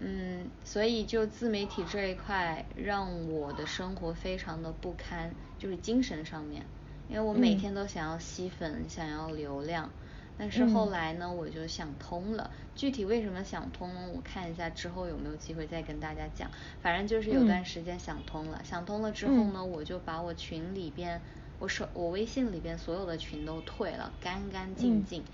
[0.00, 6.64] 嗯，所以就自媒体这一块让我的生活非常的不堪，就是精神上面，
[7.08, 9.90] 因为我每天都想要吸粉，想要流量。
[10.38, 12.50] 但是后来呢，我就想通了。
[12.76, 16.48] 具体为什么想通，我看一下之后有没有机会再跟大家讲。
[16.80, 21.20] 反正就是有段时间想通了，想通了之后呢，我就把我群里边，
[21.58, 25.24] 我手我微信里边所有的群都退了，干干净净。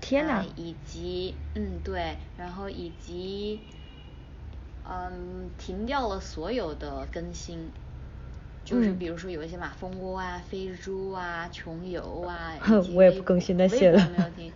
[0.00, 0.42] 天哪！
[0.56, 3.60] 以及嗯对，然后以及
[4.88, 7.70] 嗯停掉了所有的更新。
[8.64, 12.54] 就是比如说有一些马蜂窝啊、飞猪啊、穷游啊，
[12.94, 14.08] 我也不更新那些了。
[14.16, 14.52] 没有听。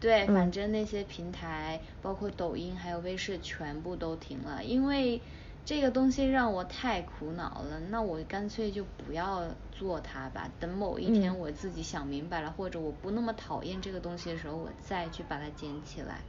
[0.00, 5.20] 对，反正那些平台，包括抖音还有微视，全部都停了，因为
[5.64, 7.80] 这个东西让我太苦恼了。
[7.88, 10.50] 那我干脆就不要做它吧。
[10.60, 16.20] 等某一天我自己想明白了，或者我不那么讨厌这个东西的时候，我再去把它捡起来。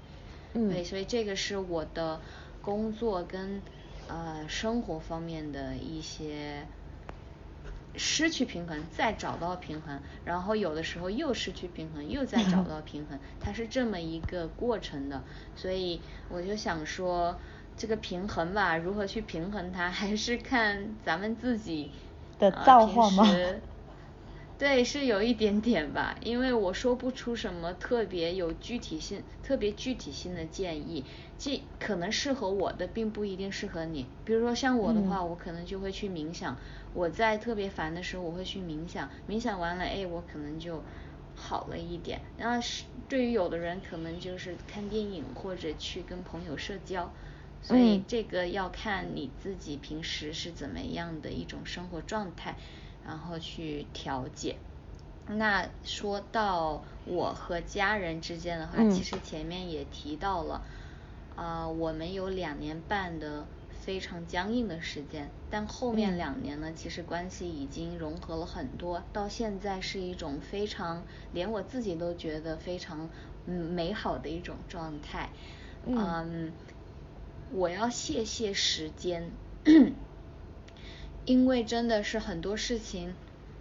[0.53, 0.69] 嗯。
[0.69, 2.21] 对，所以这个是我的
[2.61, 3.61] 工作跟
[4.07, 6.65] 呃生活方面的一些。
[7.97, 15.23] 失去平衡，再找到平衡，然后有的时候又失去平衡，又再找 到平衡，它是这么一个过程的。
[15.55, 17.39] 所以我就想说，
[17.77, 21.91] 这个平衡吧，如何去平衡它，还是看咱们自己
[22.39, 23.25] 的造化吗？
[24.57, 31.03] 对，是有一点点吧，因为我说不出什么特别有具体性、特别具体性的建议，
[31.37, 34.07] 既可能适合我的，并不一定适合你。
[34.23, 36.57] 比如说像我的话，我可能就会去冥想，
[36.95, 40.81] 我在特别烦的时候，我会去冥想，冥想完了，哎，我可能就
[41.35, 42.21] 好了一点。
[42.37, 47.11] 然后是对于有的人，可能就是看电影或者去跟朋友社交，
[47.61, 52.55] 所以这个要看你自己平时是怎么样的一种生活状态。
[53.07, 54.55] 然后去调节。
[55.27, 60.63] 那说到我和家人之间的话，其实前面也提到了，
[61.35, 63.45] 啊，我们有两年半的
[63.85, 73.11] 非常僵硬的时间，但后面两年呢，其实关系已经融合了很多，到现在是一种非常连我自己都觉得非常
[73.45, 75.29] 嗯美好的一种状态。
[75.85, 76.51] 嗯，
[77.51, 79.31] 我要谢谢时间。
[81.25, 83.13] 因为真的是很多事情，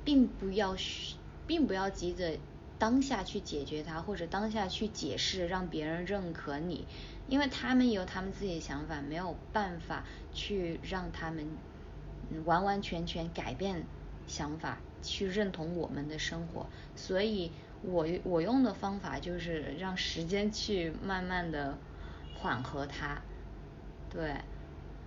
[0.05, 0.75] 并不要，
[1.47, 2.39] 并不要急着
[2.85, 6.87] 当下去解决它，或者当下去解释让别人认可你，
[7.27, 11.49] 因为他们有他们自己的想法，没有办法去让他们
[12.45, 13.87] 完完全全改变
[14.27, 16.67] 想法，去认同我们的生活。
[16.95, 21.79] 所以我我用的方法就是让时间去慢慢的
[22.39, 23.23] 缓和它，
[24.13, 24.35] 对。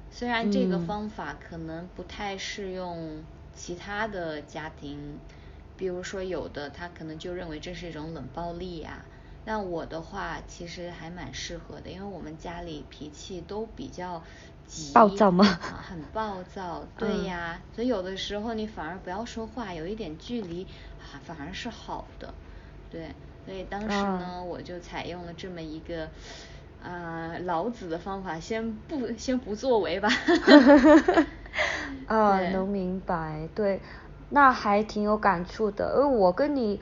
[0.09, 5.19] 虽然这个方法可能不太适用其他的家庭，
[5.77, 9.05] 比如说有的他可能就认为这是一种冷暴力呀，
[9.45, 14.23] 那我的话其实还蛮适合的，因为我们家里脾气都比较
[14.65, 15.43] 急，暴躁吗？
[15.45, 20.67] 很暴躁， 对呀，所以有的时候你反而不要说话，有一点距离，
[21.23, 22.33] 反而是好的，
[22.91, 23.11] 对，
[23.45, 26.09] 所以当时呢，我就采用了这么一个。
[26.83, 30.07] 啊，老子的方法先不先不作为吧。
[32.05, 33.81] 啊，能明白，对，
[34.29, 35.95] 那还挺有感触的。
[35.97, 36.79] 因为我跟你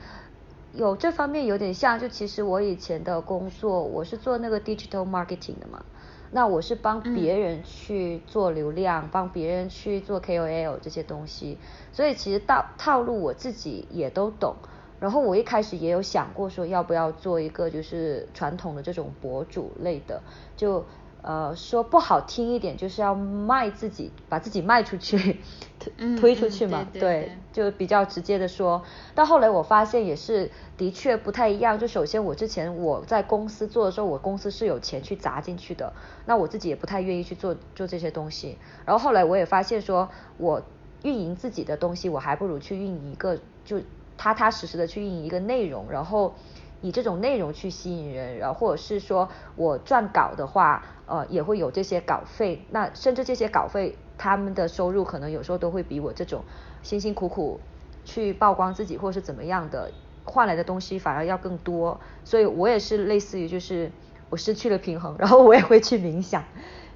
[0.72, 5.84] 有这方面有点像，就其实我以前的工作，我是做那个 digital marketing 的嘛，
[6.32, 11.58] 那我是帮别人去做流量，帮别人去做 KOL 这些东西，
[11.92, 14.56] 所以其实套套路我自己也都懂。
[14.98, 20.22] 然后我一开始也有想过说要不要做一个就是传统的这种博主类的，
[20.56, 20.86] 就
[21.26, 25.38] 呃说不好听一点就是要卖自己，把自己卖出去，
[25.78, 28.80] 推推出去嘛，对，就比较直接的说。
[29.12, 31.76] 到后来我发现也是的确不太一样。
[31.76, 35.92] 就首先我之前我在公司做的时候，我公司是有钱去砸进去的，
[36.26, 38.56] 那我自己也不太愿意去做做这些东西。
[38.84, 40.08] 然后后来我也发现说，
[40.38, 40.62] 我
[41.02, 43.80] 运营自己的东西，我还不如去运营一个就。
[44.18, 46.34] 踏踏实实的去运营一个内容，然后
[46.82, 52.64] 以这种内容去吸引人，然后或者是说我撰稿的话，呃，也会有这些稿费。
[52.70, 56.44] 那甚至这些稿费，他们的收入可能有时候都会比我这种
[56.82, 57.60] 辛辛苦苦
[58.04, 59.90] 去曝光自己或是怎么样的
[60.24, 61.98] 换来的东西反而要更多。
[62.24, 63.90] 所以我也是类似于就是
[64.30, 66.44] 我失去了平衡，然后我也会去冥想，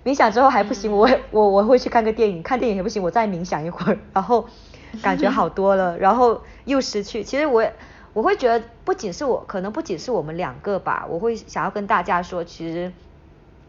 [0.05, 4.47] 冥想之后还不行，我我我会去看个电影，看电影也不行，我再冥想一会儿，然后。
[5.05, 7.23] 感觉好多了，然后又失去。
[7.23, 7.65] 其实我
[8.13, 11.07] 我会觉得，不仅是我，可能不仅是我们两个吧。
[11.09, 12.93] 我会想要跟大家说，其实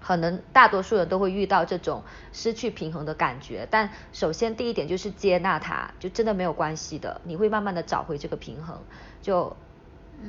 [0.02, 3.68] 可能大多数人都会遇到这种失去平衡的感觉。
[3.70, 8.80] 但首先第一点就是接纳它，就真的没有关系的，你会慢慢的找回这个平衡，
[9.22, 9.56] 就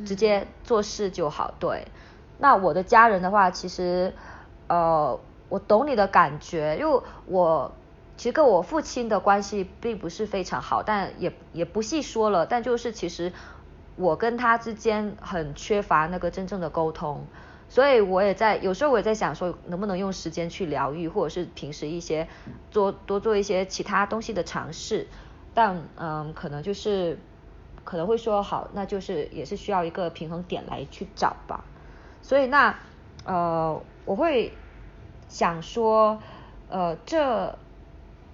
[0.05, 1.55] 直接做事就好。
[1.59, 1.87] 对，
[2.39, 4.15] 那我的家人的话，其实
[4.69, 7.73] 呃，我懂你的感觉，因为我。
[8.15, 12.47] 其实跟我父亲的关系并不是非常好，但也也不细说了。
[12.47, 13.33] 但就是其实
[13.97, 17.27] 我跟他之间很缺乏那个真正的沟通，
[17.69, 22.27] 所以我也在有时候我也在想说，能不能用时间去疗愈，或者是平时一些
[22.71, 25.07] 做多做一些其他东西的尝试。
[25.55, 27.19] 但嗯，可能就是
[27.85, 31.65] 可能会说好，那就是也是需要一个平衡点来去找吧。
[32.23, 32.79] 所以那
[33.25, 34.53] 呃，我会
[35.29, 36.21] 想说
[36.69, 37.59] 呃这。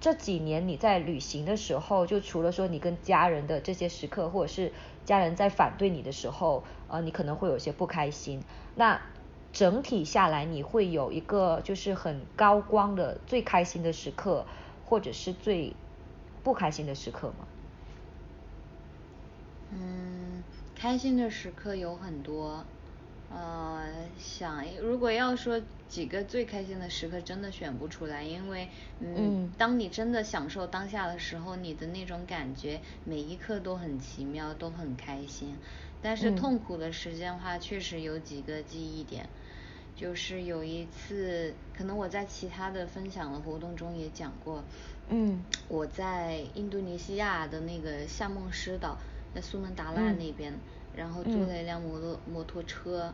[0.01, 4.71] 这几年你在旅行的时候，就除了说你跟家人的这些时刻，或者是
[5.09, 8.43] 家人在反对你的时候，呃，你可能会有些不开心。
[8.75, 9.01] 那
[9.51, 14.45] 整体下来，你会有一个就是很高光的最开心的时刻，
[14.85, 15.75] 或者是最
[16.43, 17.47] 不开心的时刻吗？
[19.71, 20.43] 嗯，
[20.75, 22.63] 开心的时刻有很多。
[23.31, 28.67] 呃，想如果要说几个最开心的时刻，真的选不出来，因为
[28.99, 35.55] 嗯，当你真的享受当下的时候，你的那种感觉，每一刻都很奇妙，都很开心。
[36.01, 39.29] 但是痛苦的时间的话，确实有几个记忆点，
[39.95, 44.63] 就是有一次，可能我在其他的分享的活动中也讲过，
[45.09, 48.97] 嗯，我在印度尼西亚的那个夏梦施岛。
[49.31, 50.51] 在苏门答腊那边，
[50.99, 53.13] 然后租了一辆摩托摩托车，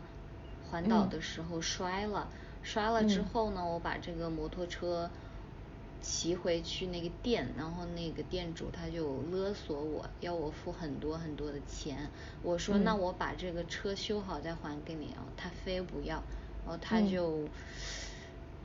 [0.68, 2.28] 环岛的时候摔了，
[2.64, 5.08] 摔了之后呢，我把这个摩托车
[6.02, 12.10] 骑回去那个店，然后那个店主他就勒索我要我付很多很多的钱，
[12.42, 16.20] 我说那我把这个车修好再还给你啊，他非不要，
[16.66, 17.48] 然后他就。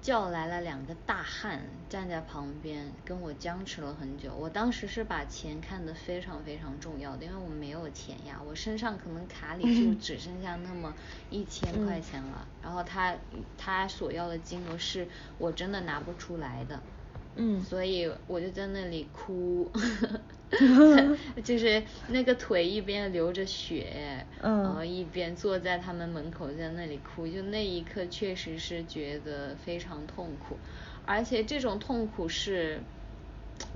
[0.01, 10.93] 叫来了两个大汉站在旁边跟我僵持了很久，我当时是把钱看得非常非常重要的，因为我没有钱呀，我身上可能卡里就只剩下那么
[11.29, 13.15] 一千块钱了，然后他
[13.57, 16.81] 他所要的金额是我真的拿不出来的。
[17.35, 19.71] 嗯，所以我就在那里哭，
[21.43, 30.57] 就是那个腿一边流着血，然后一边坐在他们门口在那里哭，就那一刻确实是觉得非常痛苦，
[31.05, 32.79] 而且这种痛苦是。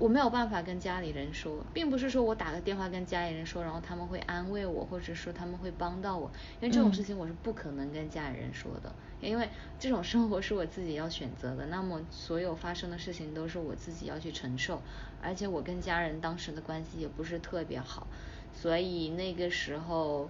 [0.00, 6.28] 我没有办法跟家里人说，并不是说我打个电话跟家里人说，然后他们会安慰我，或者说他们会帮到我，
[6.60, 9.48] 因为这种事情我是不可能跟家里人说的，因为
[9.78, 14.82] 这种生活是我自己要选择的，那么所有发生的事情都是我自己要去承受，
[15.22, 18.06] 而且我跟家人当时的关系也不是特别好，
[18.54, 20.28] 所以那个时候。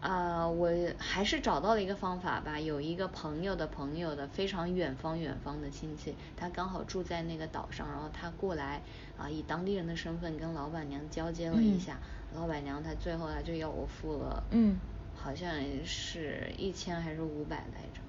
[0.00, 2.58] 啊，我还是找到了一个方法吧。
[2.58, 8.82] 有一个朋友的朋友的非常远方远方的亲戚，他刚好住在那个岛上，然后他过来
[9.16, 12.00] 啊，以当地人的身份跟老板娘交接了一下。
[12.34, 14.76] 老板娘她最后她就要我付了，嗯，
[15.14, 15.52] 好像
[15.84, 18.00] 是一千还是五百来着。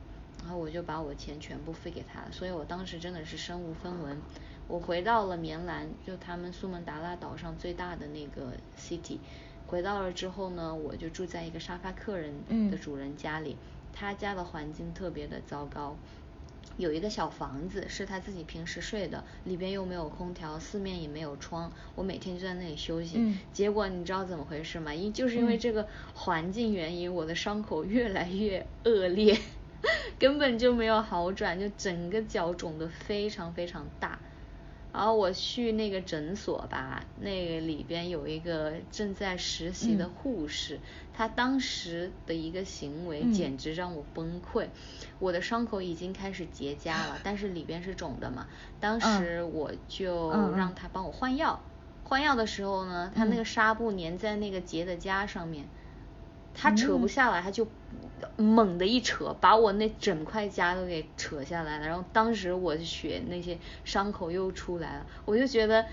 [0.42, 4.20] 然后我就把我钱全部付给他了，所以我当时真的是身无分文。
[4.68, 9.18] 我回到了棉兰，就他们苏门答腊岛上最大的那个 city。
[9.68, 12.34] 回到了之后呢，我就住在一个沙发客人
[12.70, 13.56] 的主人家里，
[13.92, 15.96] 他家的环境特别的糟糕，
[16.78, 23.36] 有一个小房子是他自己平时睡的，里边又没有空调，四面也没有窗，我每天就在那里休息。
[23.52, 24.94] 结果你知道怎么回事吗？
[24.94, 29.40] 因就是因为这个环境原因，我的伤口越来越恶劣，
[30.20, 34.20] 根本就没有好转，就整个脚肿得非常非常大。
[34.94, 40.80] 然后我去那个诊所吧，那个里边有一个正在实习的护士，
[41.14, 44.68] 她当时的一个行为简直让我崩溃。
[45.18, 48.48] 我的伤口已经开始结痂了， 但是里边是肿的嘛。
[48.80, 51.60] 当时我就让她帮我换药，
[52.04, 55.68] 换药的时候呢，她那个纱布粘在那个结的痂上面，
[56.54, 57.68] 她扯不下来，他就。
[58.38, 65.86] 猛的一扯，把我那整块痂都给扯下来了，然后当时我血那些伤口又出来了，我就觉得，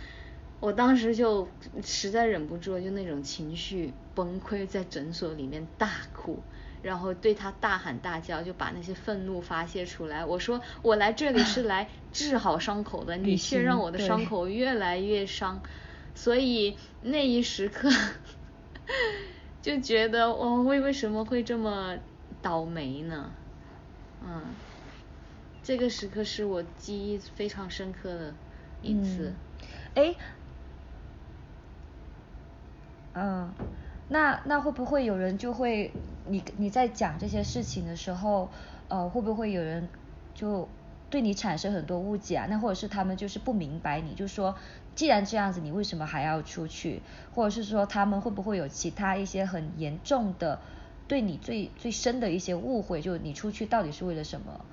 [0.60, 1.48] 我当时就
[1.82, 6.40] 实在忍不住，就那种情绪崩溃，在诊所里面大哭，
[6.82, 10.24] 然后对他大喊大叫，就把那些愤怒发泄出来。
[10.24, 15.60] 我说我来这里是来 治好伤口的，你却让我的伤口越来越伤，
[16.14, 17.90] 所以那一时刻
[19.62, 21.96] 就觉得我为为什么会这么。
[22.42, 23.30] 倒霉呢，
[24.24, 24.40] 嗯，
[25.62, 28.34] 这个时刻是我记忆非常深刻的
[28.80, 29.34] 一次。
[29.94, 30.14] 哎，
[33.12, 33.52] 嗯，
[34.08, 35.92] 那那会不会有人就会
[36.24, 38.48] 你你在讲这些事情的时候，
[38.88, 39.86] 呃，会不会有人
[40.34, 40.66] 就
[41.10, 42.46] 对你产生很多误解啊？
[42.48, 44.54] 那或者是他们就是不明白你，就说
[44.94, 47.02] 既然这样子，你为什么还要出去？
[47.34, 50.60] 或者是说他们会不会有其他一些很严重的？
[51.08, 54.64] 对你最最深的一些误会，就你出去到底是为了什么，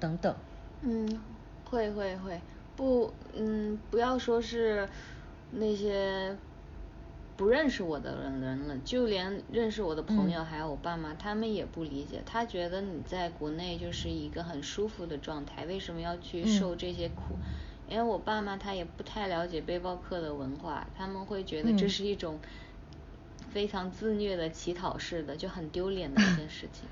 [0.00, 0.34] 等等。
[0.80, 1.20] 嗯，
[1.66, 2.40] 会会会，
[2.76, 4.88] 不，嗯，不要说是
[5.50, 6.34] 那些
[7.36, 12.22] 不认识我的人人了，就连认识我的朋友还有我爸妈，他们也不理解。
[12.24, 17.36] 他觉得你在国内就是一个很舒服的状态，为什么要去受这些苦？
[17.88, 22.38] 因为我爸妈他也不太了解背包客的文化，他们会觉得这是一种。
[23.48, 26.86] 非常自虐的乞讨式的，就很丢脸的一件事情。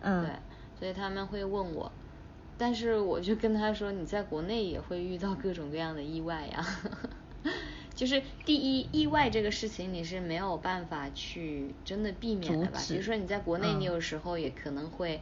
[0.00, 0.24] 嗯。
[0.24, 0.32] 对，
[0.76, 1.92] 所以他们会问我，
[2.58, 6.66] 但是我就跟他说，你在国内也会遇到各种各样的意外呀。
[8.00, 12.80] 就是第一，意外这个事情你是没有办法去真的避免的吧？
[12.88, 15.20] 比如说你在国内，你有时候也可能会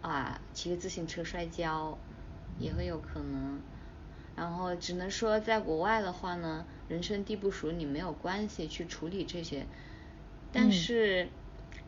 [0.00, 1.98] 啊骑个自行车摔跤，
[2.60, 3.60] 也会有可能。
[4.36, 9.66] 然后只能说在国外的话呢，人生地不熟，你没有关系去处理这些。
[10.52, 11.30] 但是，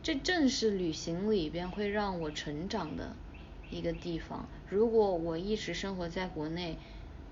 [0.03, 3.15] 这正是旅行里边会让我成长的
[3.71, 4.49] 一个地方。
[4.69, 6.79] 如果我一直生活在国内，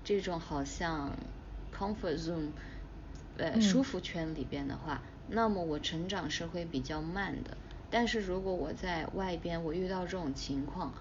[0.05, 1.17] 这种好像
[1.77, 2.51] comfort zone，
[3.37, 7.57] 呃，舒服圈里边的话，那么我成长是会比较慢的。
[7.89, 10.93] 但是如果我在外边，我遇到这种情况，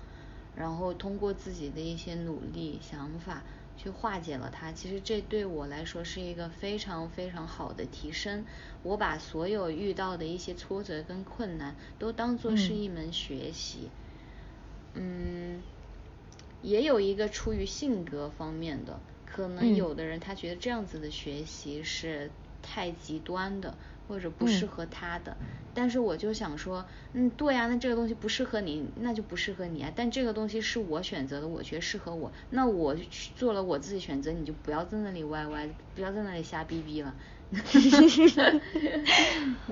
[0.57, 3.43] 然后通过自己的一些努力、想法
[3.77, 4.73] 去化解了它。
[4.73, 8.45] 其实这对我来说是一个非常非常好的提升。
[8.83, 13.91] 我把所有遇到的一些挫折跟困难都当做是一门学习。
[14.95, 15.63] 嗯，
[16.63, 18.99] 也有一个出于性格方面的，
[19.33, 22.31] 可能有的人他觉得这样子的学习是
[22.63, 23.75] 太极端的。
[24.09, 25.37] 或者不适合他的，
[25.73, 29.93] 但是我就想说，嗯，对呀，那这个东西不适合你，那就不适合你啊。
[29.95, 32.97] 但这个东西是我选择的，我觉得适合我，那我
[33.37, 37.15] 做了我自己选择，你就不要在那里歪歪，不要在那里瞎逼逼了。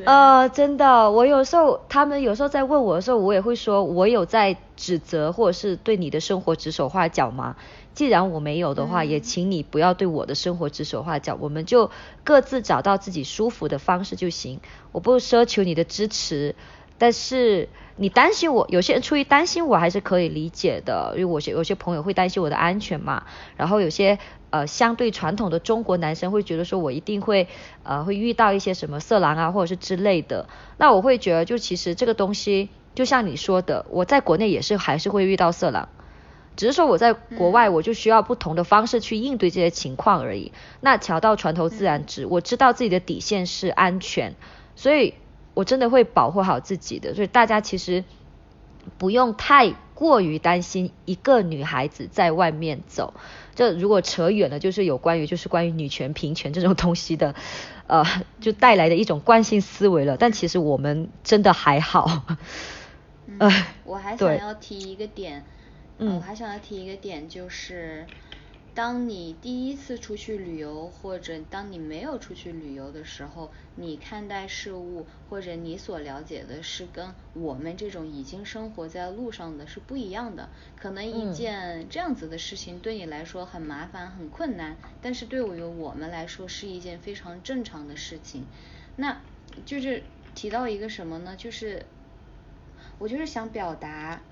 [0.05, 7.57] 呃，真的，我有时候他们有时候在问我的时候，我也会说，我有在指责或者是对你的生活指手画脚吗？
[7.95, 11.91] 既然我没有的话，也请你不要对我的生活指手画脚，我们就
[12.25, 14.61] 各自找到自己舒服的方式就行。
[14.93, 16.55] 我不奢求你的支持，
[16.99, 23.25] 但是你担心我，有些人出于担心我还是可以理解的，因为我有些朋友会担心我的安全嘛。
[23.57, 24.19] 然后有些
[24.51, 27.49] 呃相对传统的中国男生会觉得说我一定会
[27.85, 30.49] 呃会遇到一些什么色狼啊或者是之类的。
[30.77, 35.89] 那我会觉得就其实这个东西就像你说的，我在国内也是还是会遇到色狼。
[36.57, 40.51] 只是说我在国外，我就需要不同的方式去应对这些情况而已。
[40.81, 44.35] 那桥到船头自然直，我知道自己的底线是安全，
[44.75, 45.15] 所以
[45.59, 47.15] 我真的会保护好自己的。
[47.17, 48.05] 所以大家其实
[48.97, 53.13] 不用太过于担心一个女孩子在外面走。
[53.57, 57.35] 这如果扯远了，就是有关于就是关于女权平权这种东西的，
[57.89, 58.05] 呃，
[58.41, 60.17] 就带来的一种惯性思维了。
[60.17, 62.23] 但其实我们真的还好。
[63.41, 63.51] 呃，
[63.83, 65.45] 我还想要提一个点。
[65.99, 68.07] 嗯，我还想要提一个点，就是
[68.79, 80.49] 当你第一次出去旅游，或者当你没有出去旅游的时候，你看待事物或者你所了解的是跟我们这种已经生活在路上的是不一样的。
[80.77, 88.47] 可能一件这样子的事情对你来说很麻烦、很困难，但是对于我们来说是一件非常正常的事情。
[88.95, 89.21] 那
[89.67, 90.05] 就是
[90.37, 91.35] 提到一个什么呢？
[91.37, 91.85] 就是
[93.01, 94.23] 我就是想表达。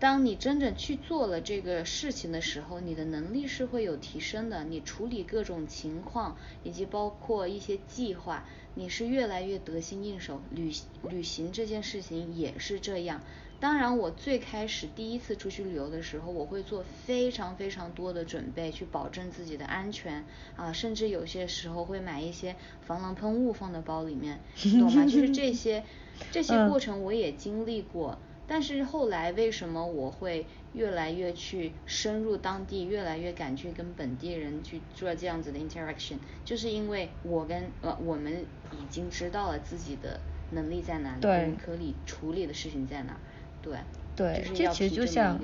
[0.00, 4.64] 当你真正去做了这个事情的时候，你的能力是会有提升的。
[4.64, 10.40] 你处理各种情况，以及包括一些计划，你是越来越得心应手。
[10.50, 10.72] 旅
[11.06, 13.20] 旅行这件事情也是这样。
[13.60, 20.24] 当然，我最开始第一次出去旅游的时候，我会做非常非常多的准备，去保证自己的安全
[20.56, 24.40] 啊，甚至有些时候会买一些防狼喷雾放在包里面，
[24.80, 25.04] 懂吗？
[25.04, 25.84] 就是这些
[26.32, 28.18] 这些过程我也经历过。
[28.50, 40.18] 但是后来为什么我会越来越去深入当地，越来越敢去跟本地人去做这样子的 interaction，就是因为我跟呃我们已经知道了自己的
[40.50, 43.16] 能力在哪里，可以处理的事情在哪，
[43.62, 43.78] 对，
[44.16, 45.38] 对，这其实就像，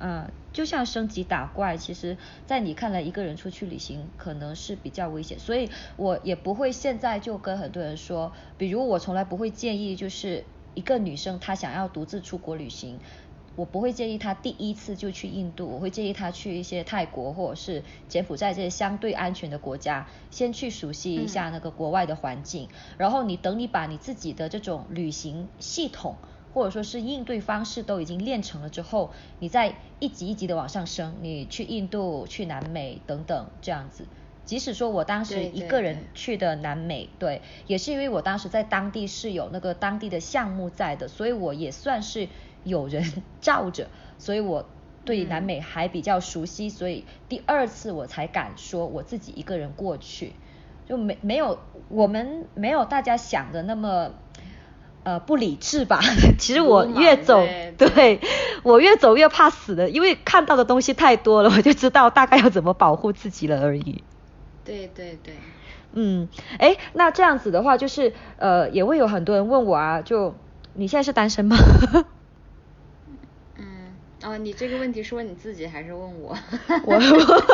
[0.00, 2.16] 嗯，就像升级打怪，其实，
[2.46, 10.44] 在你看来一个人出去旅行可能是比较危险，所以我也不会现在就跟很多人说，比如我从来不会建议就是。
[10.74, 13.00] 一个女生她想要独自出国旅行，
[13.54, 22.68] 我不会建议她第一次就去印度，我会建议她去一些泰国或者是柬埔寨这些相对安全的国家，先去熟悉一下那个国外的环境。
[22.96, 26.16] 然后你等你把你自己的这种旅行系统
[26.54, 34.06] 或者说是应对方式都已经练成了之后，你再一级一级的往上升，你去印度、去南美等等这样子。
[34.44, 42.28] 即使说我当时一个人去的南美，对，也是因为我当时在当地是有那个当地的项目在的，所以我也算是
[42.64, 43.86] 有人罩着，
[44.18, 44.66] 所以我
[45.04, 50.32] 对南美还比较熟悉，所以第二次我才敢说我自己一个人过去，
[50.88, 54.12] 就没没有我们没有大家想的那么
[55.04, 56.00] 呃不理智吧？
[56.38, 57.46] 其实我越走，
[57.78, 58.20] 对
[58.64, 64.02] 我越走越怕死的，因为看到的东西太多了，我就知道大概要怎么保护自己了而已。
[64.64, 65.34] 对对对，
[65.92, 70.34] 嗯，哎，那这样子的话，就是呃，也会有很多人问我啊，就
[70.74, 71.56] 你现在是单身吗？
[73.56, 73.94] 嗯，
[74.24, 76.36] 哦，你这个问题是问你自己还是问我？
[76.84, 76.94] 我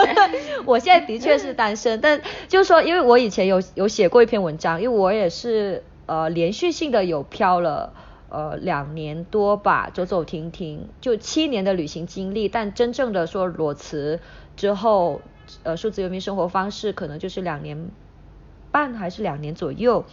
[0.67, 7.95] 我现在的确是单身，但就是说，因为我以前有有写过一篇文章，因为我也是呃连续性的有漂了
[8.29, 14.21] 呃两年多吧，走走停停，就七年的旅行经历，但真正的说裸辞
[14.57, 15.23] 之后。
[15.63, 17.91] 呃，数字游民生活方式可能就是两年
[18.71, 20.05] 半还是两年左右。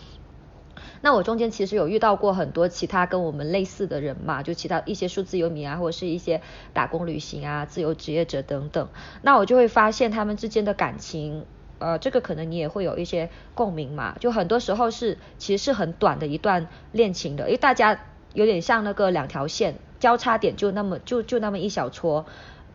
[1.02, 6.42] 那我中间其实有遇到过很多其他跟我们类似的人嘛，就其他一些数字游民啊，或者是一些
[6.74, 8.90] 打工旅行啊、自由职业者等等。
[9.22, 11.46] 那我就会发现他们之间的感情，
[11.80, 14.18] 呃，这个可能你也会有一些共鸣嘛。
[14.20, 18.02] 就很多时候是其实是很短的一段恋情的，因为大家
[18.34, 22.26] 有点像那个两条线交叉点，就那么就就那么一小撮。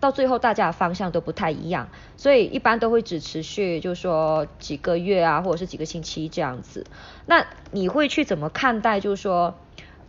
[0.01, 6.87] 到最后大家的方向都不太一样，所以一般都会只持续，就是说几个月啊，或者是几个星期这样子。
[7.27, 8.99] 那你会去怎么看待？
[8.99, 9.55] 就是说，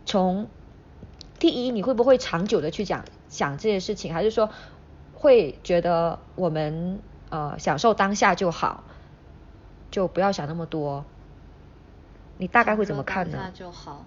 [0.06, 0.48] 从
[1.38, 4.48] 第一，你会不会长久的去讲想这些事情，还是说
[5.14, 8.84] 会觉得我们呃享受当下就好，
[9.90, 11.04] 就不要想那么多？
[12.38, 13.36] 你大概会怎么看呢？
[13.36, 14.04] 当下就好。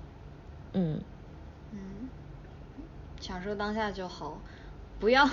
[0.74, 1.00] 嗯。
[1.72, 2.10] 嗯，
[3.20, 4.40] 享受当下就好，
[5.00, 5.30] 不要。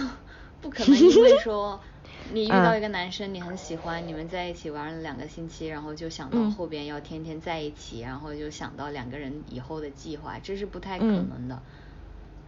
[0.62, 1.78] 不可能因为说
[2.32, 11.60] 你遇到一个男生你很喜欢，你们在一起玩了两个星期，然后就想到后边要天天在一起，然后就想到两个人以后的计划，这是不太可能的。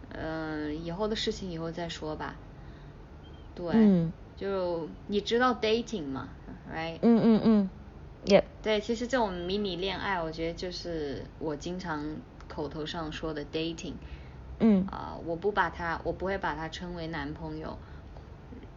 [0.09, 2.35] 嗯，以后的事情以后再说吧。
[3.53, 3.65] 对，
[4.37, 6.29] 就你知道 dating 吗
[6.73, 6.99] ？Right？
[7.01, 7.69] 嗯嗯嗯。
[8.25, 13.93] 也对，其实这种迷你恋爱，我觉得就是我经常口头上说的 dating。
[14.59, 14.85] 嗯。
[14.87, 17.77] 啊，我不把他，我不会把他称为男朋友。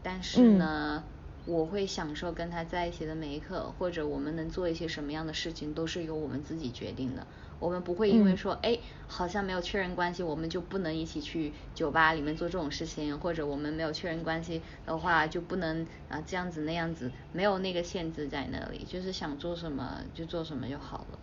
[0.03, 1.05] 但是呢，
[1.45, 7.27] 我会享受跟他在一起的每一刻，或者我们能做一些什么样的事情，都是由我们自己决定的。
[7.61, 8.79] 我们不会因为说，哎，
[9.09, 21.19] 好像没有确认关系，我们就不能一起去酒吧里面做这种事情，或者我们没有确认关系的话，就不能啊这样子那样子，没有那个限制在那里，就是想做什么就做什么就好了。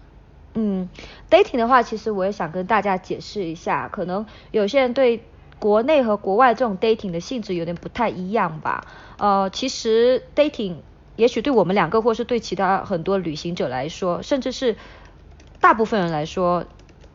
[0.56, 0.90] 嗯
[1.30, 5.24] ，dating 的话，其实我也想跟大家解释一下，可能有些人对。
[5.60, 8.86] 国内和国外这种 dating 的性质有点不太一样吧？
[9.18, 10.76] 呃，其实 dating
[11.16, 14.76] 也许对我们两个，或是对其他很多旅行者来说，甚至是
[15.62, 16.66] 大部分人来说，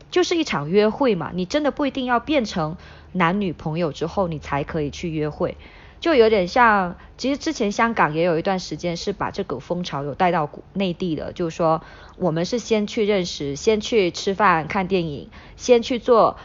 [0.09, 1.31] 就是一场约会嘛。
[1.33, 2.77] 你真的不一定要变成
[3.11, 5.55] 男女朋友之后，你才可以去约会。
[5.99, 11.83] 就有点像，其实之前香港也有一段时间是把这个风潮有带到内地的，就是说
[12.17, 16.37] 我们是先去认识，先去吃饭、看电影，先去做，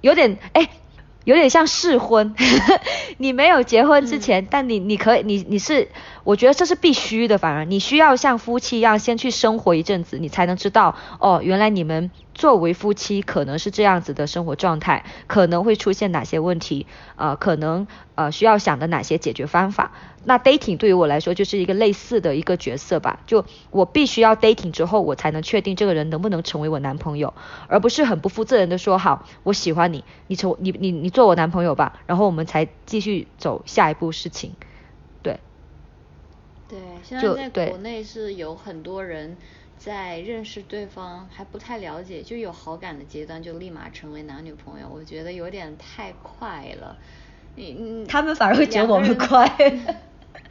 [0.00, 0.70] 有点哎。
[1.30, 2.34] 有点像试婚，
[3.18, 5.88] 你没有结婚之前，但你你可以，你你是，
[6.24, 12.10] 我觉得这是必须的，反而你需要像夫妻一样先去生活一阵子，你才能知道，哦，原来你们。
[12.40, 16.86] 作为夫妻，可能是这样子的生活状态，可能会出现哪些问题，
[17.16, 19.92] 呃，可能呃需要想的哪些解决方法。
[20.24, 27.34] 那 dating 对于我来说就是一个类似的一个角色吧，就我必须要 dating 之后，我才能确定这个人能不能成为我男朋友，
[27.68, 34.54] 而不是很不负责任的说好，我喜欢你，你成你你你做我男朋友吧，然后我们才继续走下一步事情。
[35.22, 35.38] 对。
[36.68, 39.36] 对，现在在国内是有很多人。
[39.80, 46.98] 在认识对方还不太了解就有好感的阶段就立马成为男女朋友，我觉得有点太快了。
[47.56, 49.48] 你你他们反而会觉得我们快。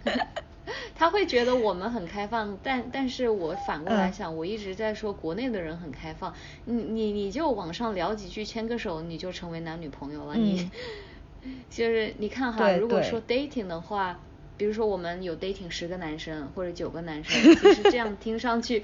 [0.96, 6.34] 他会觉得我们很开放，但但是我反过来想，我一直在说国内的人很开放，
[6.66, 10.70] 你你你就网上聊几句牵个手你就成为男女朋友了，你
[11.70, 14.20] 就是你看哈，如果说 dating 的话，
[14.58, 18.84] 比如说我们有 dating 十个男生或者九个男生，其实这样听上去。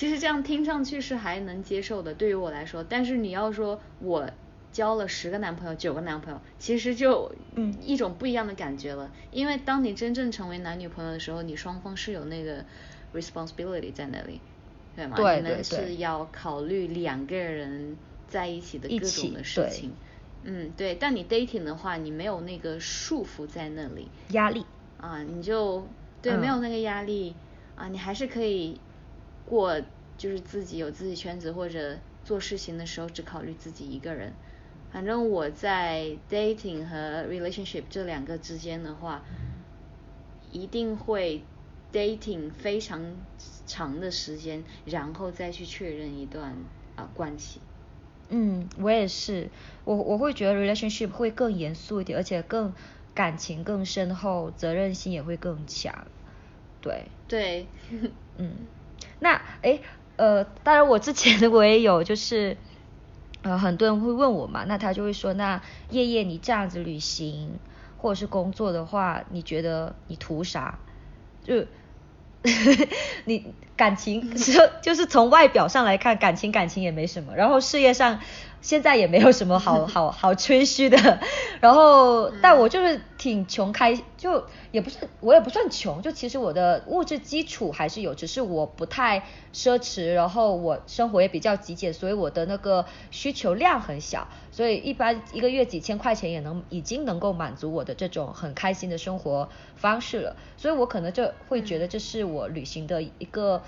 [0.00, 2.82] 其实这样听上去是还能接受的，对于我来说。
[2.82, 4.30] 但是你要说我
[4.72, 9.12] 交了十个男朋友、九个男朋友，其实就嗯一种不一样的感觉了。
[9.30, 12.64] 因为当你真正成为男女朋友的时候，你双方是有那个
[13.12, 14.40] responsibility 在那里，
[14.96, 15.18] 对吗？
[15.18, 15.62] 对对对。
[15.62, 17.94] 是要考虑两个人
[18.26, 19.92] 在一起的各种的事情。
[20.44, 20.94] 嗯，对。
[20.94, 24.08] 但你 dating 的话，你没有那个束缚在那里。
[24.30, 24.64] 压力。
[24.96, 25.86] 啊，你就
[26.22, 27.34] 对，没有那个压力
[27.76, 28.80] 啊，你还是可以。
[29.50, 29.80] 过
[30.16, 34.32] 就是自己有自己圈子或者做事情的时候只考虑自己一个人。
[34.92, 39.24] 反正我在 dating 和 relationship 这两个之间的话，
[40.52, 41.42] 一定会
[41.92, 43.16] dating 非常
[43.66, 46.54] 长的时间，然后再去确认一段
[46.94, 47.60] 啊关系。
[48.28, 49.50] 嗯，我也是，
[49.84, 52.72] 我我会觉得 relationship 会更严肃一点，而且更
[53.12, 56.06] 感情更深厚，责任心也会更强。
[56.80, 57.06] 对。
[57.28, 57.66] 对。
[58.38, 58.68] 嗯。
[59.20, 59.80] 那诶
[60.16, 62.56] 呃，当然我之前 我也有，就是
[63.42, 67.58] 呃很多人会问我嘛，那他就会说，那叶叶你这样子旅行
[67.96, 70.78] 或者是工作的话，你觉得你图啥？
[71.44, 71.64] 就
[73.24, 74.52] 你感情是
[74.82, 78.20] 就是从外表上来看，感情感情也没什么，然后事业上。
[78.62, 81.20] 现在也没有什么好 好好吹嘘的，
[81.60, 103.62] 然后但我就是挺穷开，就也不是我也不算穷，就其实我的物质基础还是有，只是我不太奢侈，然后我生活也比较极简，所以我的那个需求量很小，所以一般一个月几千块钱也能已经能够满足我的这种很开心的生活方式了，所以我可能就会觉得这是我旅行的一个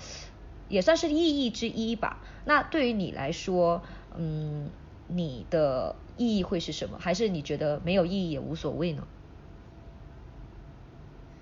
[0.69, 2.19] 也算是意义之一吧。
[2.45, 3.81] 那对于你来说，
[4.15, 4.69] 嗯。
[5.15, 6.97] 你的意义会是什么？
[6.99, 9.07] 还是你觉得没有意义也无所谓呢？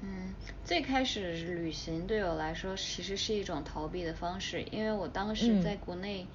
[0.04, 0.34] 嗯
[0.66, 6.26] 最开始旅行对我来说其实是一种逃避的方式，因为我当时在国内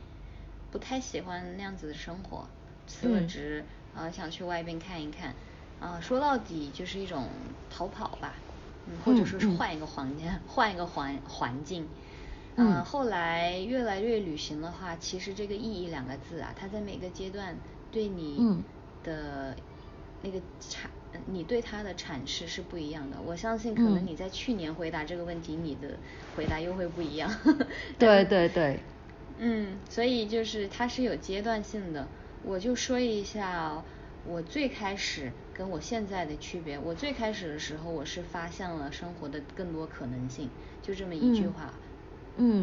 [0.70, 2.46] 不太喜欢那样子的生活，
[2.86, 3.64] 辞了职
[3.94, 5.34] 啊想去外边看一看，
[5.80, 7.28] 啊说到底就是一种
[7.68, 8.34] 逃跑吧，
[8.86, 11.88] 嗯或者说是换一个环境，换一个环 环境。
[12.56, 17.56] 嗯，后来越来越旅行的话，其实这个意义两个字啊，它在每个阶段
[17.92, 18.62] 对你
[19.04, 19.54] 的
[20.22, 20.86] 那个阐，
[21.26, 23.18] 你对它的阐释是不一样的。
[23.24, 25.98] 我相信可能你在去年回答这个问题，你的
[26.34, 27.30] 回答又会不一样。
[27.98, 28.80] 对对对。
[29.38, 32.08] 嗯，所以就是它是有阶段性的。
[32.42, 33.82] 我就说一下
[34.26, 36.78] 我最开始跟我现在的区别。
[36.78, 40.48] 我最开始的时候，我是发现了生活的更多可能性，
[40.80, 41.74] 就这么一句话。
[41.74, 41.80] 嗯，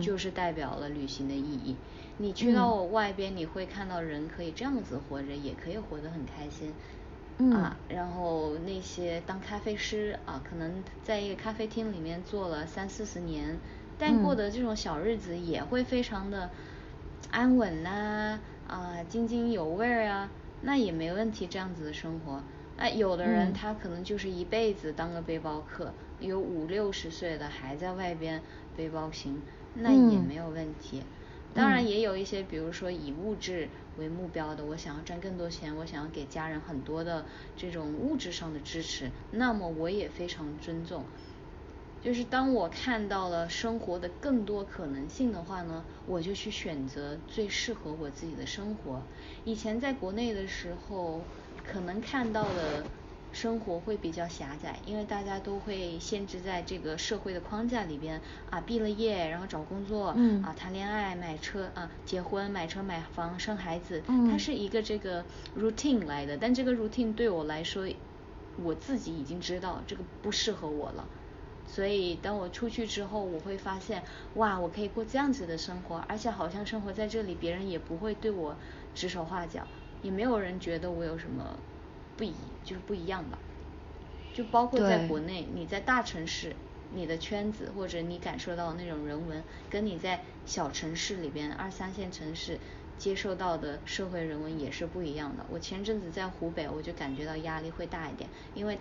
[0.01, 1.75] 就是代表了旅行的意义。
[2.17, 6.73] 你去到外边，你会看到人可以这样子活着，也可以活得很开心。
[7.51, 13.57] 啊，然后那些当咖啡师啊，可能在一个咖啡厅里面做了三四十年，
[13.97, 16.51] 但过的这种小日子也会非常的
[17.31, 20.29] 安稳呐，啊，津津有味儿啊，
[20.61, 22.43] 那也没问题，这样子的生活。
[22.77, 28.41] 那，有的人他可能就是一辈子当个背包客，有五六十岁的还在外边
[28.77, 29.41] 背包行。
[29.75, 31.01] 那也没有问题，
[31.53, 33.67] 当然也有一些，比如说以物质
[33.97, 37.25] 为目标的，我想要赚更多钱，我想要给家人很多的
[37.57, 41.03] 这种物质上的支持，那么我也非常尊重。
[42.03, 49.01] 就是当我看到了生活的更多可能性的话呢，我就去选择最适合我自己的生活。
[49.45, 51.21] 以前在国内的时候，
[51.65, 52.83] 可能看到了。
[53.33, 58.21] 生活会比较狭窄，因为大家都会限制在这个社会的框架里边
[58.51, 60.09] 啊，毕了业然后找工作，
[60.43, 65.25] 啊谈恋爱买车啊结婚买车买房生孩子，它是一个这个
[65.57, 67.87] routine 来的，但这个 routine 对我来说，
[68.63, 71.07] 我自己已经知道这个不适合我了，
[71.65, 74.03] 所以当我出去之后，我会发现
[74.35, 78.55] 哇，我可以过这样子的生活，而且好像生活在这里，别人也不会对我
[78.93, 79.65] 指手画脚，
[80.03, 81.57] 也没有人觉得我有什么。
[82.17, 82.33] 不一
[82.63, 83.37] 就是不一样吧，
[84.33, 86.55] 就包括在国内，你在大城市，
[86.93, 92.59] 你的圈子或者你感受到的那种人文，跟你在小城市里边二三线城市
[92.97, 95.45] 接受到的社会人文也是不一样的。
[95.49, 98.77] 我前阵子在湖北，我就感觉到压力会大一点，因为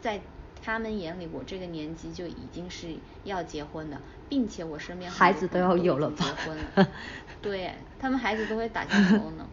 [0.00, 0.20] 在
[0.62, 6.88] 他们眼里，我这个年纪就已经是要结婚的，并且我身边孩子都要有了结婚了，
[7.42, 9.46] 对他们孩子都会打酱油呢。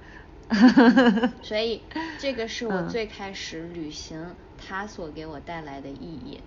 [1.41, 1.82] 所以，
[2.20, 6.39] 这个是我最开始旅行它所给我带来的意义。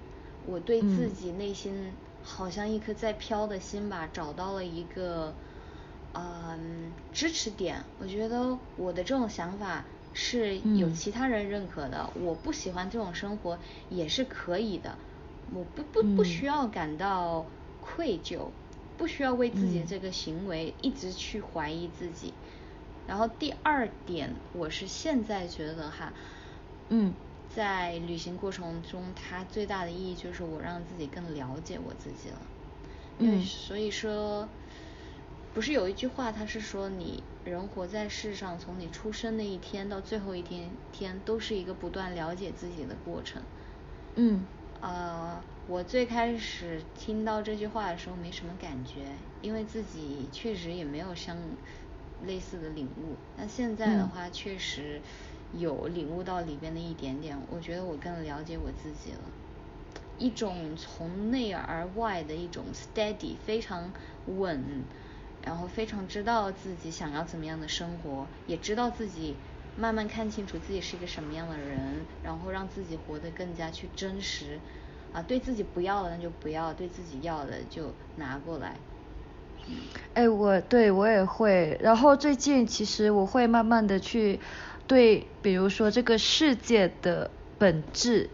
[0.46, 1.92] 我对自己内心
[2.22, 5.34] 好像一颗在飘的心吧，找到了一个
[6.14, 7.84] 嗯支持点。
[7.98, 9.84] 我觉得我的这种想法
[10.14, 12.10] 是有其他人认可的。
[12.20, 13.58] 我不喜欢这种生活
[13.90, 14.96] 也是可以的。
[15.52, 17.46] 我不不不需要感到
[17.80, 18.50] 愧疚，
[18.96, 22.32] 不需要为自己这个行为一直去怀疑自己。
[23.06, 26.12] 然后第二点，我是现在觉得哈，
[26.88, 27.14] 嗯，
[27.54, 32.40] 在旅行过程中，它最大的意义就是我让自己更了解我自己了。
[33.18, 33.40] 嗯。
[33.44, 34.48] 所以说，
[35.54, 43.40] 不是有一句话，他是说你人活在世上，从你出生那一天到最后一天天，都是一个不断了解自己的过程。
[44.16, 44.44] 嗯。
[44.80, 49.06] 呃，我最开始听到这句话的时候没什么感觉，
[49.42, 51.36] 因为自己确实也没有像。
[52.24, 55.00] 类似的领悟，那现在的话确实
[55.52, 59.20] 有领悟到里边的一点点，我觉得我更了解我自己了，
[60.18, 63.92] 一种从内而外的一种 steady，非常
[64.26, 64.82] 稳，
[65.44, 69.36] 然后非常知道自己想要怎么样的生活，也知道自己
[69.76, 71.78] 慢慢看清楚自己是一个什么样的人，
[72.22, 74.58] 然后让自己活得更加去真实，
[75.12, 78.76] 啊，对自己不要的那就不要，对自己要的就拿过来。
[80.14, 84.40] 哎，我对我也会，然后最近其实我会慢慢的去
[84.86, 88.30] 对，比如说这个世界的本质。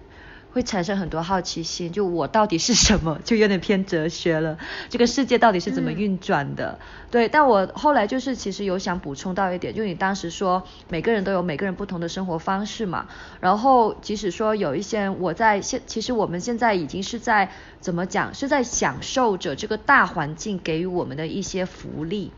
[0.52, 4.58] 会产生很多好奇心，就我到底是什么，就有点偏哲学了。
[4.88, 6.78] 这个世界到底是怎么运转的？
[7.10, 13.06] 对，但我后来就是其实有想补充到一点，就你当时说每个人都有每个人不同的生活方式嘛。
[13.40, 17.50] 然后即使说有一些我在现，其实我们现在已经是在
[17.80, 22.30] 怎么讲，是在享受着这个大环境给予我们的一些福利。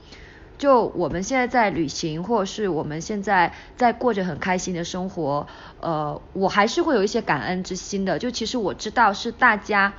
[0.56, 5.46] 就我们现在在旅行，或者是我们现在在过着很开心的生活，
[5.80, 8.18] 呃，我还是会有一些感恩之心的。
[8.18, 9.94] 就其实我知道是大家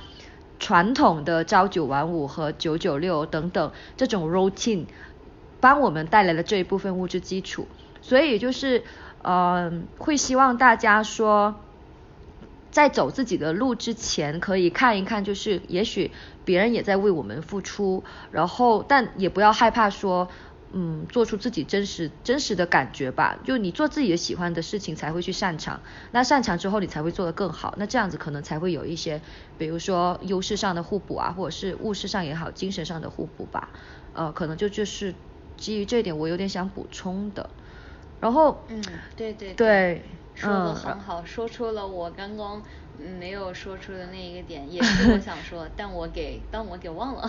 [0.58, 4.86] 传统的朝九晚五和九九六等等这种 routine
[5.60, 7.68] 帮我们带来了这一部分物质基础，
[8.00, 8.82] 所以就是
[9.22, 11.54] 呃会希望大家说。
[12.76, 16.10] 在走自己的路之前，可以看一看，就是也许
[16.44, 20.28] 别人也在为我们付出，然后但也不要害怕说。
[20.72, 23.38] 嗯，做出自己真实真实的感觉吧。
[23.44, 25.80] 就你做自己的喜欢的事情，才会去擅长。
[26.10, 27.74] 那擅长之后，你才会做得更好。
[27.78, 29.22] 那这样子可能才会有一些，
[29.56, 33.70] 比如说优势上的互补啊，或者是物势上也好，精神上的互补吧。
[34.12, 35.14] 呃，可能就就是
[35.56, 37.48] 基于这一点，我有点想补充的。
[38.20, 38.82] 然后，嗯，
[39.16, 40.02] 对对对，
[40.36, 42.62] 说的很好，说出了我刚刚
[43.18, 47.28] 没有说出的那一个点，也是我 想说，但我给但我给忘了。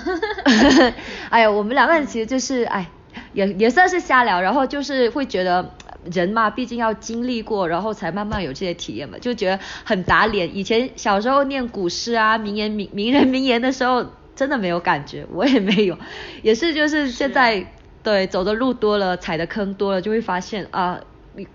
[1.31, 2.87] 哎呀，我们两个人其实就是哎。
[3.33, 5.73] 也也算是瞎聊，然后就是会觉得
[6.11, 10.55] 人嘛，毕竟要经历过，然后才慢慢有这些体验嘛，就觉得很打脸。
[10.55, 14.05] 以前小时候念古诗啊、名言名名人名言的时候，
[14.35, 15.97] 真的没有感觉，我也没有，
[16.43, 20.99] 也是就是现在对走的路多了，踩的坑多了，就会发现啊，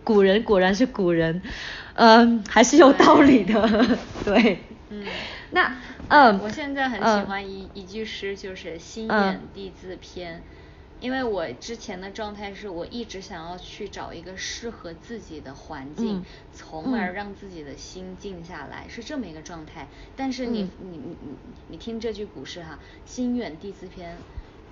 [0.05, 1.43] 古人果然是古人，
[1.95, 4.59] 嗯，还是有道理的，对。
[4.91, 5.07] 嗯，
[5.51, 5.77] 那
[6.09, 10.43] 嗯，我现在很喜欢一一句诗，就是“心远地自偏”。
[11.01, 19.89] 因为我之前的状态是我一直想要去找一个适合自己的环境，从而让自己的心静下来，是这么一个状态。
[20.15, 21.37] 但是你你你你
[21.69, 24.17] 你听这句古诗哈，“心远地自偏”，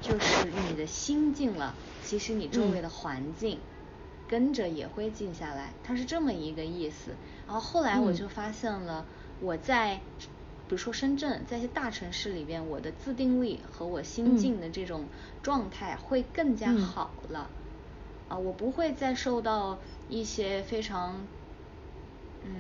[0.01, 3.59] 就是你的心静了，其实你周围的环境
[4.31, 7.11] 跟着也会静下来，它是这么一个意思。
[7.47, 9.05] 然后后来我就发现了，
[9.41, 10.01] 我在。
[10.69, 15.07] 比如说深圳，在一些大城市里边，我的自定力和我心境的这种
[15.43, 17.51] 状态会更加好了。
[18.29, 19.79] 啊，我不会再受到
[20.09, 21.27] 一些非常，
[22.45, 22.55] 嗯，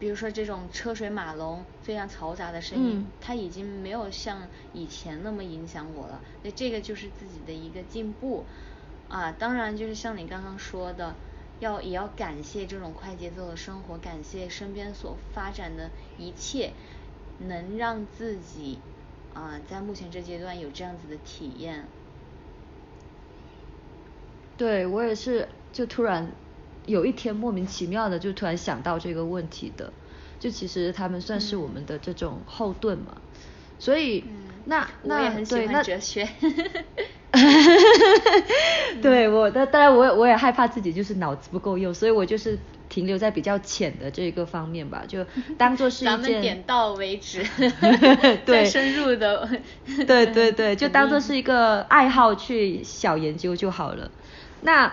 [0.00, 6.20] 比如说这种车水马龙、非常嘈杂的声音，它已经没有像以前那么影响我了。
[6.42, 8.44] 那这个就是自己的一个进步。
[9.12, 11.14] 啊，当然就是像你刚刚说的，
[11.60, 16.72] 要也要感谢这种快节奏的生活，感谢身边所发展的一切。
[17.38, 18.78] 能让自己
[19.34, 21.86] 啊，在目前这阶段有这样子的体验。
[24.56, 26.30] 对我也是，就突然
[26.86, 29.92] 有一天莫名其妙的就突然想到这个问题的，
[30.38, 33.16] 就其实他们算是我们的这种后盾嘛，
[33.78, 34.24] 所以
[34.66, 36.28] 那那我也很喜欢哲学。
[39.00, 42.58] 对我，但当然我也我也害怕自己就是脑子不够用，所以我就是
[42.88, 45.24] 停留在比较浅的这个方面吧，就
[45.56, 46.18] 当做是一件。
[46.18, 47.42] 咱们点到为止。
[48.44, 48.64] 对。
[48.66, 49.48] 深入的。
[50.06, 54.10] 对对对，就当做是一个爱好去小研究就好了。
[54.60, 54.92] 那，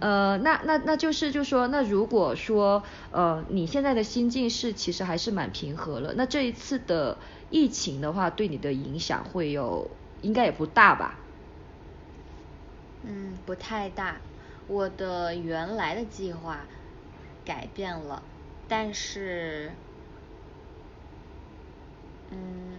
[0.00, 7.18] 呃，那那那就是就说，那如果说呃你现在的心境是其实还是蛮平和了，那这一次的
[7.50, 9.90] 疫情的话，对你的影响会有
[10.22, 11.18] 应该也不大吧？
[13.04, 14.20] 嗯，不太大。
[14.68, 16.64] 我的原来的计划
[17.44, 18.22] 改变了，
[18.68, 19.72] 但是，
[22.30, 22.78] 嗯，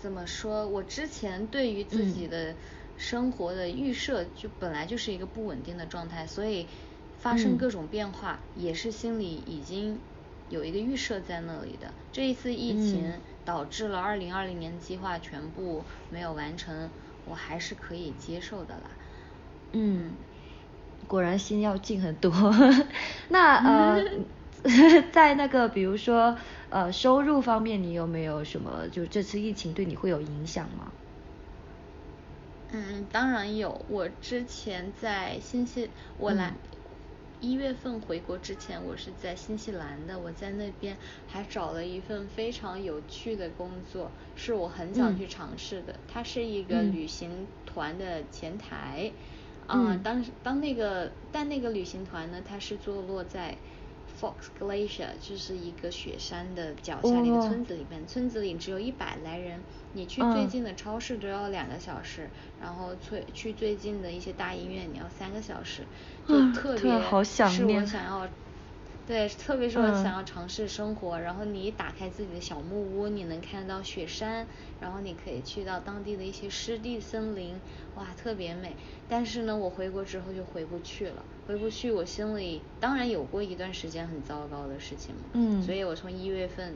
[0.00, 0.66] 怎么说？
[0.68, 2.54] 我之前对于自己的
[2.96, 6.66] 生活的预设就本来就是一个不稳定的状态，所以
[7.18, 9.98] 发生各种变化也是心里已经
[10.48, 11.92] 有一个预设在那里的。
[12.12, 13.12] 这一次疫情
[13.44, 16.88] 导致了二零二零年计划全部没有完成，
[17.26, 18.90] 我还是可以接受的啦。
[19.78, 20.16] 嗯，
[21.06, 22.32] 果然心要静很多。
[23.28, 24.02] 那呃，
[25.12, 26.38] 在那个比如说
[26.70, 30.92] 呃收入方面，你有没有什么就这次疫情对你会有影响吗？
[32.68, 33.84] 嗯，当然有。
[33.88, 36.52] 我之前在新西，我来
[37.38, 40.18] 一月份回国之前，我是在新西兰的。
[40.18, 46.00] 我在那边还找了一份非常有趣的工作，是我很想去尝试的。
[46.08, 49.12] 它是一个旅行团的前台。
[49.66, 53.56] 啊，当当那个，但那个旅行团呢，它是坐落在
[54.20, 59.60] Fox Glacier，就是一个雪山的脚下的一个村子里边，村子里只有一百来人，
[59.92, 62.28] 你去最近的超市都要两个小时，
[62.60, 65.82] 然后去去最近的一些大医院你要三个小时，
[66.26, 66.90] 就特别
[67.48, 68.28] 是我想要。
[69.06, 74.44] 对，特别是我想要尝试生活，然后你一打开自己的小木屋，你能看到雪山，
[74.80, 77.54] 然后你可以去到当地的一些湿地森林，
[77.94, 78.74] 哇，特别美。
[79.08, 85.20] 但是呢，我回国之后就回不去了，回不去，我心里当然有过一段时间很糟糕的事情嘛。
[85.34, 85.62] 嗯。
[85.62, 86.74] 所以我从一月份，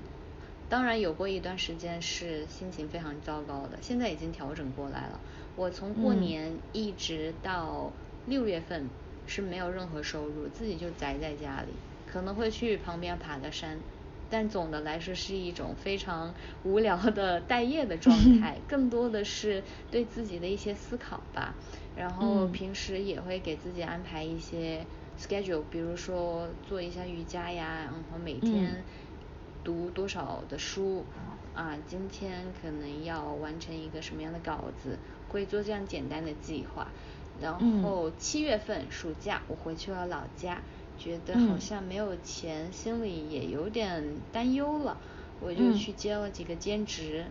[0.68, 5.18] 当然有过一段时间是心情非常糟糕的，现在已经调整过来了。
[5.56, 7.90] 我从过年一直到
[8.26, 8.88] 六月份
[9.26, 11.72] 是没有任何收入，自己就宅在家里。
[12.10, 13.78] 可能会去旁边爬个山，
[14.30, 16.34] 但总的来说是一种非常
[16.64, 21.54] 无聊的 待业的状 态，更多的是对自己的一些思考吧。
[21.96, 24.84] 然后平时也会给自己安排一些
[25.18, 28.82] schedule，比如说做一下瑜伽呀，然后每天
[29.62, 31.04] 读多少的书，
[31.54, 34.98] 啊，今天可能要完成一个什么样的稿子，
[35.28, 36.88] 会做这样简单的计划。
[37.40, 40.60] 然后七月份暑假我回去了老家，
[41.00, 44.98] 觉得好像没有钱，心里也有点担忧了，
[45.40, 47.24] 我就去接了几个兼职。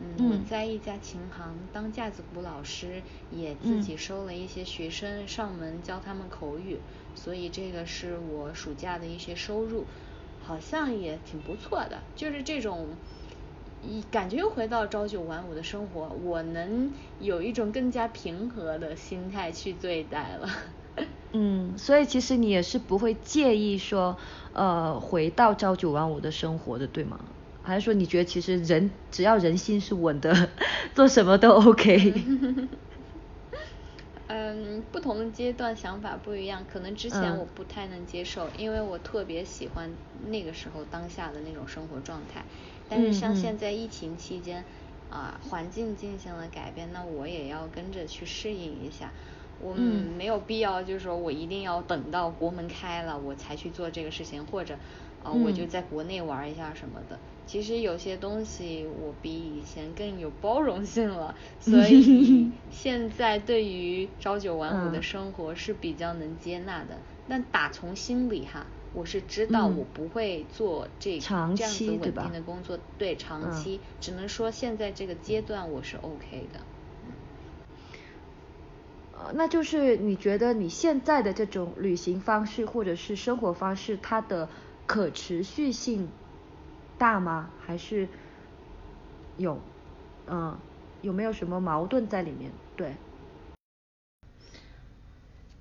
[0.00, 3.02] 嗯，我在一家琴行当架子鼓老师，
[3.32, 6.78] 也自己收了一些学生上门教他们口语，
[7.16, 9.86] 所以这个是我暑假的一些收入，
[10.44, 12.00] 好像也挺不错的。
[12.14, 12.86] 就是这种，
[13.82, 20.48] 一感觉又回到朝九晚五的生活，我能有一种更加平和的心态去对待了。
[21.32, 24.16] 嗯，所以其实你也是不会介意说，
[24.52, 27.20] 呃，回到朝九晚五的生活的，对吗？
[27.62, 30.48] 还是说你觉得其实人只要人心是稳的，
[30.94, 32.14] 做什么都 OK。
[34.30, 39.90] 嗯，不同的阶段想法不一样，可能之前我不太能接受，因为我特别喜欢
[40.26, 42.44] 那个时候当下的那种生活状态。
[42.90, 44.64] 但是像现在疫情期间，
[45.10, 49.12] 啊，环境进行了改变，那我也要跟着去适应一下。
[49.62, 54.74] 我们没有必要就是说我一定要等到国门开了我才去做这个事情，或者
[55.24, 57.18] 啊我就在国内玩一下什么的。
[57.46, 66.98] 其实有些东西我比以前更有包容性了，所以 现在对于朝九晚五的生活是比较能接纳的。
[67.26, 76.60] 但打从心里哈，我是知道我不会做这这样子稳定的工作，对长期，只能说现在这个阶段我是 OK 的。
[79.18, 84.48] 呃，那就是你觉得你现在的这种旅行方式或者是生活方式，它的
[84.86, 86.10] 可持续性？
[86.98, 87.52] 大吗？
[87.60, 88.08] 还是
[89.36, 89.60] 有，
[90.26, 90.58] 嗯，
[91.00, 92.52] 有没有什么矛盾在里面？
[92.76, 92.96] 对。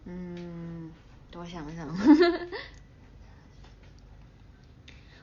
[0.05, 0.91] 嗯，
[1.31, 1.95] 多想想，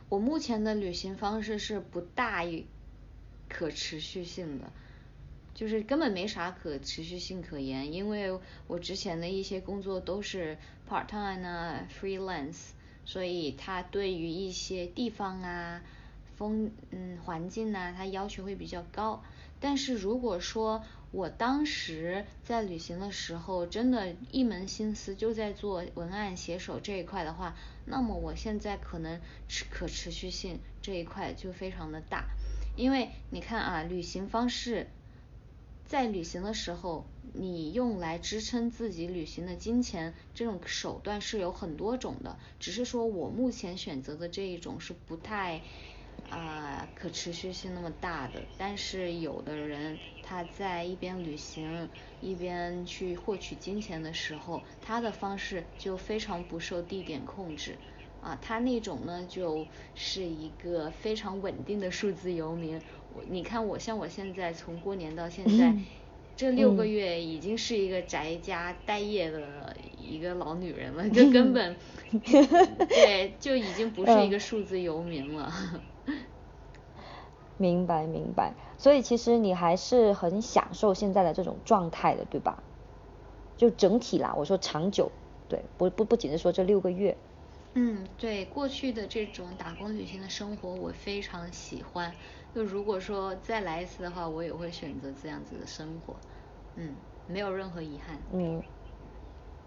[0.09, 2.65] 我目前的旅行方式是不大于
[3.49, 4.71] 可持续性的，
[5.55, 12.71] 就是根本没啥可持续性可言，因为我之前的一些工作都是 part time 啊，freelance，
[13.05, 15.81] 所以它对于一些地方啊。
[16.37, 19.23] 风嗯环境呢，它要求会比较高。
[19.61, 20.83] 但是如果说
[21.13, 32.25] 我当时在旅行的时候，真的一门心思就在做文案写手这一块的话，那么我现在可能持可持续性这一块就非常的大。
[32.75, 34.89] 因为你看啊，旅行方式
[35.85, 37.05] 在旅行的时候，
[37.35, 45.63] 你用来支撑自己旅行的金钱这种手段是有很多种的，只是说我目前选择的这一种是不太。
[46.31, 57.79] 啊，可持续性那么大的，但是有的人他在一边旅行一边去获取金钱的时候，他的方式就非常不受地点控制
[58.25, 62.81] 啊，他那种呢就是一个非常稳定的数字游民。
[63.15, 65.75] 我你看我像我现在从过年到现在
[66.35, 71.77] 这六个月已经是一个宅家待业的一个老女人了， 就根本
[72.89, 75.53] 对就已经不是一个数字游民了。
[77.59, 82.63] 明白明白，所以其实你还是很享受现在的这种状态的，对吧？
[83.59, 85.13] 就整体啦，我说长久，
[85.49, 87.17] 对，不不不仅是说这六个月。
[87.77, 92.15] 嗯，对，过去的这种打工旅行的生活我非常喜欢，
[92.55, 96.15] 就如果说再来一次的话，我也会选择这样子的生活，
[96.77, 96.95] 嗯，
[97.27, 98.17] 没有任何遗憾。
[98.33, 98.63] 嗯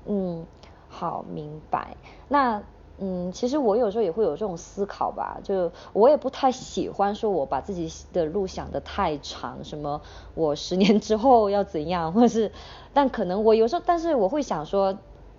[0.06, 0.48] 嗯，
[0.88, 1.98] 好，明白。
[2.30, 2.64] 那。
[3.00, 10.02] 嗯，其实我有时候也会有这种思考吧，就我也不太喜欢说我把自己的路想得太长，什么
[10.34, 12.52] 我十年之后要怎样，或者是，
[12.94, 14.98] 但可能我有时候，但是我会想说，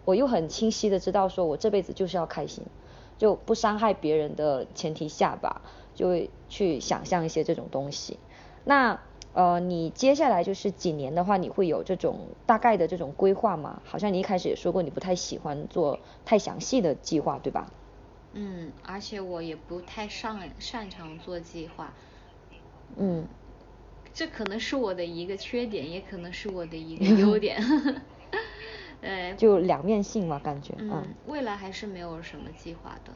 [0.09, 2.64] 我又很清晰的知道说我这辈子就是要开心，
[3.18, 5.61] 就不伤害别人的前提下吧，
[5.94, 8.18] 就会去想象一些这种东西，
[8.64, 8.98] 那。
[9.34, 13.82] 呃，你接下来就是几年的话，你会有这种大概的这种规划吗？
[13.84, 17.70] 好像你一开始也说过，你不太喜欢做太详细的计划，对吧？
[18.32, 21.92] 嗯，而且我也不太擅擅长做计划。
[22.96, 23.26] 嗯，
[24.12, 27.62] 这可能是我的一个缺点，也可能是我的一个 优点。
[29.01, 30.74] 呃，就两面性嘛，感觉。
[30.78, 33.12] 嗯，未来还是没有什么计划的。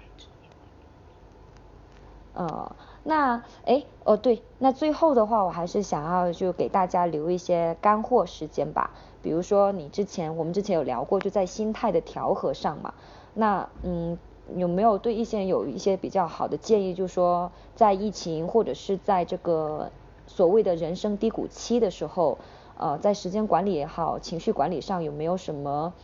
[2.35, 2.74] 呃，
[3.05, 8.91] 那哎哦对，那最后的话，我还是想要就给大家留一些干货时间吧。
[9.22, 12.95] 比如说你之前我们之前有聊过，就在心态的调和上嘛。
[13.35, 14.18] 那嗯，
[14.57, 16.95] 有没有对一些人有一些比较好的建议？
[16.95, 19.91] 就说在疫情或者是在这个
[20.26, 22.39] 所谓的人生低谷期的时候，
[22.83, 25.95] 呃，在时间管理也好，情绪管理上有没有什么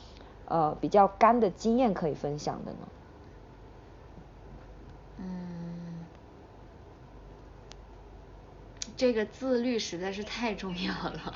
[0.44, 2.78] 呃比较干的经验可以分享的呢？
[5.18, 6.06] 嗯。
[8.96, 11.34] 这个自律实在是太重要了。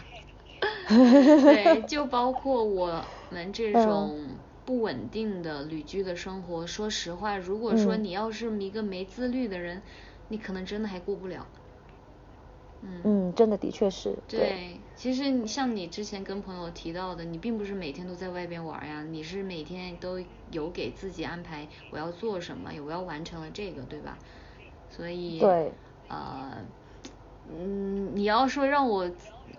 [0.88, 4.16] 对， 就包括我们这种
[4.64, 6.66] 不稳定的旅居的生活。
[6.66, 9.82] 说实话，如果说你要是一个没自律的人，
[10.28, 11.46] 你可能真的还过不了。
[12.82, 14.18] 嗯嗯，真的的确是。
[14.28, 20.20] 对，其实你像你之前跟朋友提到的，你并不是每天都在外边玩呀，你是每天都
[20.50, 24.18] 有给自己安排我要做什么，我要完成了这个，对吧？
[24.90, 25.72] 所以，对，
[26.08, 26.64] 呃，
[27.50, 29.10] 嗯，你要说让我，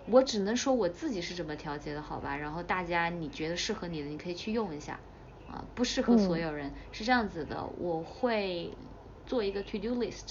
[0.06, 2.36] 我只能说我自己是怎么调节的，好吧？
[2.36, 5.00] 然后大家你觉得适合你的，你可以去用一下，
[5.46, 8.76] 啊，不适合所有人，是这样子的，我会
[9.26, 10.30] 做一个 to do list。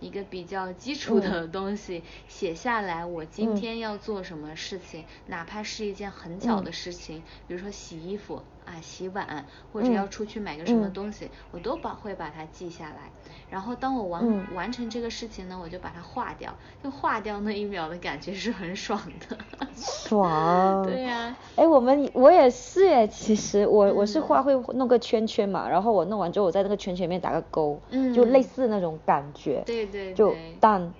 [0.00, 13.10] 一个比较基础的东西写下来，我今天要做什么事情，哪怕是一件很小的事情，比如说洗衣服啊、洗碗，或者要出去买个什么东西，我都把会把它记下来。
[13.48, 19.38] 然后当我完完成这个事情呢，我就把它划掉，就划掉那一秒的感觉是很爽的。
[19.74, 20.84] 爽。
[20.86, 21.36] 对呀。
[21.54, 27.80] 哎，我们我也是哎，其实我我是画会弄个圈圈嘛，然后我弄完之后，我在那个圈圈里面打个勾，
[28.12, 29.62] 就类似那种感觉。
[29.64, 30.14] 对对。
[30.14, 30.92] 就淡，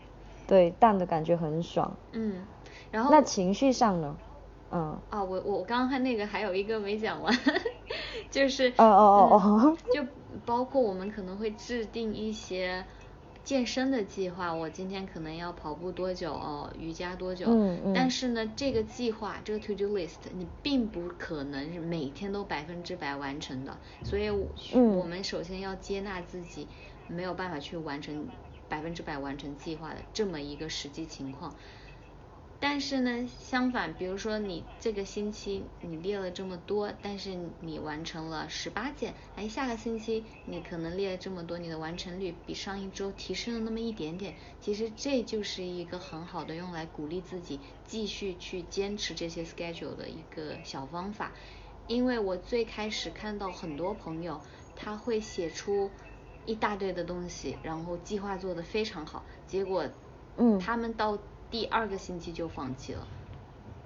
[0.46, 1.96] 对淡的感觉很爽。
[2.12, 2.44] 嗯。
[2.90, 3.10] 然后。
[3.10, 4.16] 那情绪上呢？
[4.70, 4.98] 嗯。
[5.10, 7.38] 啊，我我刚刚看那个还有一个没讲完，
[8.30, 8.68] 就是。
[8.76, 9.76] 哦哦哦哦。
[9.92, 10.04] 就。
[10.44, 12.84] 包括我们可能会制定一些
[13.42, 17.46] 健身的计划，我今天可能要跑步多久哦，瑜伽多久？
[17.48, 17.92] 嗯嗯。
[17.94, 23.74] 但是呢，这个计划，这个 to do list，你并不可能是每天都百分之百完成的，
[24.04, 24.28] 所以，
[24.74, 26.68] 我们首先要接纳自己
[27.08, 28.26] 没有办法去完成
[28.68, 31.54] 百分之百完成计划的这么一个实际情况。
[32.58, 51.32] 但是呢，相反，比如说你这个星期你列了这么多，但是你完成了十八件，哎，下个星期你可能列了这么多，你的完成率比上一周提升了那么一点点，其实这就是一个很好的用来鼓励自己继续去坚持这些 schedule 的一个小方法。
[51.86, 54.40] 因为我最开始看到很多朋友，
[54.74, 55.90] 他会写出
[56.46, 59.84] 一大堆的东西，然后计划做的非常好，结果，
[60.36, 61.18] 嗯，他们到。
[61.48, 63.06] 第二个星期就放弃了，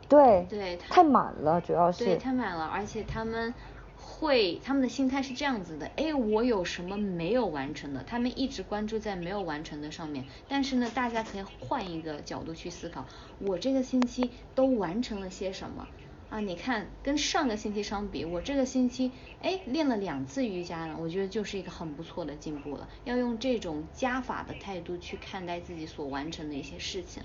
[0.08, 3.52] 对，对，太满了，主要是，对，太满了，而且他们
[3.98, 8.02] 会，他们的心态是这样子的，哎，我有什么没有完成的？
[8.04, 13.04] 他们一直关注在没有完成的上面，但是呢，大家可以换一个角度去思考，
[13.40, 15.86] 我这个星期都完成了些什么？
[16.30, 19.10] 啊，你看，跟上个星期相比，我这个星期
[19.42, 22.88] 哎练了两次瑜伽了，我觉得就是一个很不错的进步了。
[23.04, 27.24] 要用这种加法的态度去看待自己所完成的一些事情。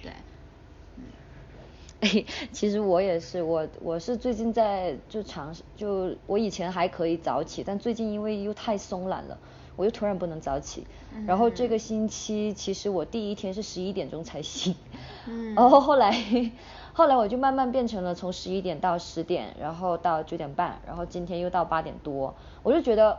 [0.00, 0.12] 对，
[0.96, 1.02] 嗯，
[1.98, 9.36] 哎，其实我也是，我我是最近在就尝试，就我以前还可以早起，但最近因为又太松懒了，
[9.74, 10.86] 我又突然不能早起。
[11.26, 14.76] 然后这个星期其实我第一天是十一点钟才醒，
[15.26, 16.12] 嗯，然后后来
[16.98, 22.34] 后来我就慢慢变成了从十一点到十点，然后到九点半，然后今天又到八点多，
[22.64, 23.18] 我就觉得。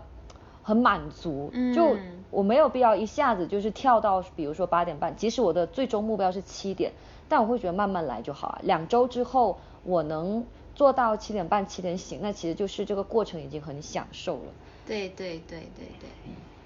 [0.61, 1.97] 很满足，就
[2.29, 6.91] 我没有必要一下子就是跳到，比如说八点半，即使我的最终目标是七点，
[7.27, 8.59] 但我会觉得慢慢来就好啊。
[8.61, 14.53] 两周之后我能做到七点半七点醒，那其实就是这个过程已经很享受了。
[14.85, 16.09] 对对对对对，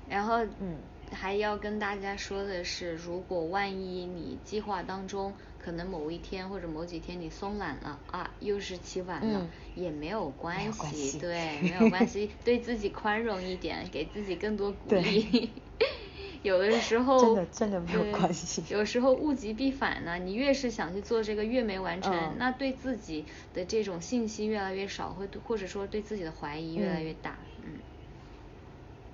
[0.09, 0.75] 然后嗯。
[1.13, 15.49] 还要跟大家说的是，如果万一你计划当中可能某一天或者某几天你松懒了啊，又是起晚了，也没有关系，对， 没有关系，对自己宽容一点，给自己更多鼓励。
[16.43, 18.61] 有的时候真的真的没有关系。
[18.69, 27.79] 有时候物极必反呢，你越是想去做这个，越没完成，那对自己的这种信心越来越少，会或者说对自己的怀疑越来越大，嗯。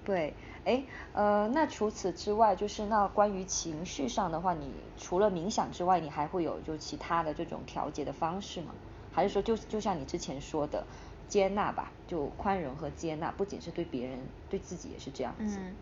[0.06, 0.34] 对。
[0.70, 0.84] 哎，
[1.14, 8.76] 呃，那除此之外，就是那关于情绪上的话，你除了冥想之外，你还会有就其他的这种调节的方式吗？
[9.12, 10.86] 还是说就就像你之前说的，
[11.28, 15.58] 接纳吧，就宽容和接纳，不仅是对别人，对自己也是这样子。
[15.58, 15.76] 嗯，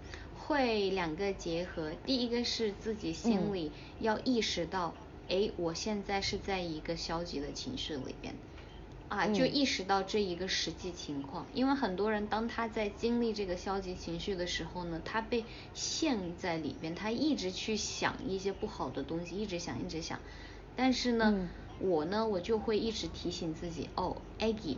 [0.45, 4.93] 会两个结合，第一个是自己心里要意识到，
[5.27, 8.33] 哎，我现在是在一个消极的情绪里边。
[9.09, 20.19] 啊，就意识到这一个实际情况，因为很多人当他在经历这个消极情绪的时候呢，他被陷在里边，他一直去想一些不好的东西，一直想，一直想。
[20.75, 21.47] 但是呢，
[21.79, 24.75] 我呢，我就会一直提醒自己，哦，Aggie，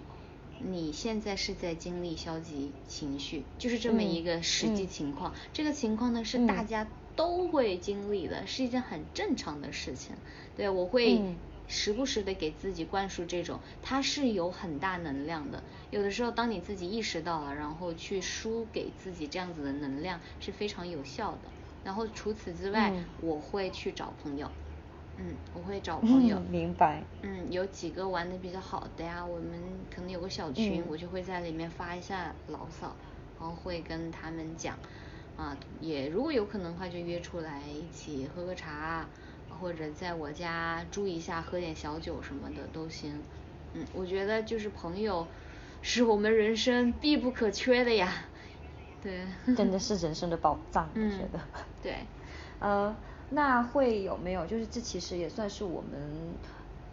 [0.59, 5.33] 你现在是在经历消极情绪，就是这么一个实际情况。
[5.53, 10.15] 这个情况呢，是大家都会经历的，是一件很正常的事情。
[10.55, 11.19] 对，我会。
[11.69, 15.63] 时不时的给自己灌输这种，它是有很大能量的。
[15.91, 21.39] 有的时候，当你自己意识到了，然后去输给自己这样子的能量是非常有效的。
[21.83, 22.91] 然后除此之外，
[23.21, 24.51] 我会去找朋友，
[25.17, 26.39] 嗯，我会找朋友。
[26.49, 27.01] 明白。
[27.21, 29.51] 嗯，有几个玩的比较好的呀，我们
[29.93, 32.93] 可能有个小群，我就会在里面发一下牢骚，
[33.39, 34.77] 然后会跟他们讲，
[35.37, 39.07] 啊，也如果有可能的话，就约出来一起喝个茶，
[39.59, 43.21] 或者在我家住一下，喝点小酒什么的都行。
[43.73, 45.27] 嗯，我觉得就是朋友
[45.81, 48.25] 是我们人生必不可缺的呀。
[49.03, 49.25] 对。
[49.55, 51.39] 真的 是人生的宝藏，我觉得。
[51.83, 51.95] 对。
[52.59, 52.95] 呃。
[53.31, 54.43] 那会有没有？
[54.47, 56.33] 就是这其实也算是我们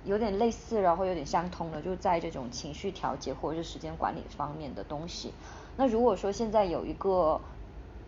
[0.04, 5.32] 有点类似，然后有点相通的，就在这种情绪调节或者是时间管理方面的东西。
[5.78, 7.40] 那如果说现在有一个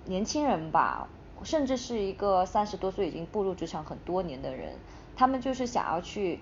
[0.04, 1.08] 年轻人吧，
[1.44, 4.74] 甚至是一个三十多岁已经步入职场很多年的人，
[5.16, 6.40] 他们就是想要去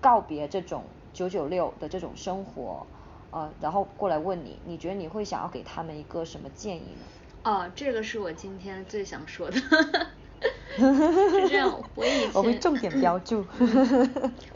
[0.00, 2.86] 告别这种九九六的这种生活，
[3.30, 7.02] 呃，然后过来问你，你觉得你会想要给他们一个什么建议呢？
[7.44, 9.60] 哦，这个是我今天最想说的。
[10.76, 13.44] 是这样，我以前我会重点标注。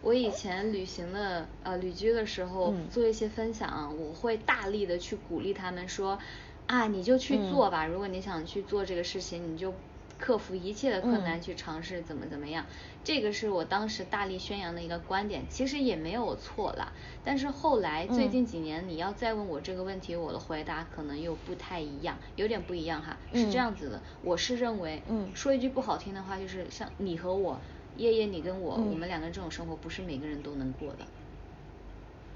[0.01, 6.19] 我以前旅行的呃旅居的时候做一些分享，我会大力的去鼓励他们说
[6.67, 9.73] 啊，你就去做吧，如果你想去做这个事情，你就。
[10.17, 12.65] 克服一切的困难去尝试怎么怎么样，
[13.03, 16.93] 这个是我当时大力宣扬的一个观点，其实也没有错啦。
[17.25, 23.19] 但是后来最近几年，你要再问我这个问题，我的回答可能又不太一样，有点不一样哈。
[23.35, 25.03] 是这样子的，我是认为，
[25.35, 27.59] 说一句不好听的话，就是像你和我，
[27.97, 31.05] 夜夜你跟我，我们两个人这种生活不是每个人都能过的，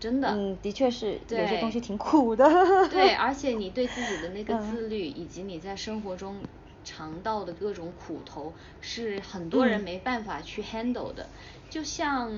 [0.00, 0.28] 真的。
[0.30, 2.46] 嗯，的确是，有些东西挺苦的。
[2.88, 6.36] 对， 而且你对自己的那个自律，以及你在生活中。
[6.84, 11.26] 尝到的各种苦头是很多人没办法去 handle 的，
[11.68, 12.32] 就像，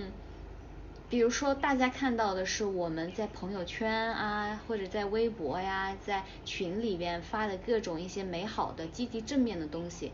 [1.09, 10.11] 比如说大家看到的是我们在朋友圈啊，或者在微博呀，在群里边发的各种一些美好的、积极正面的东西，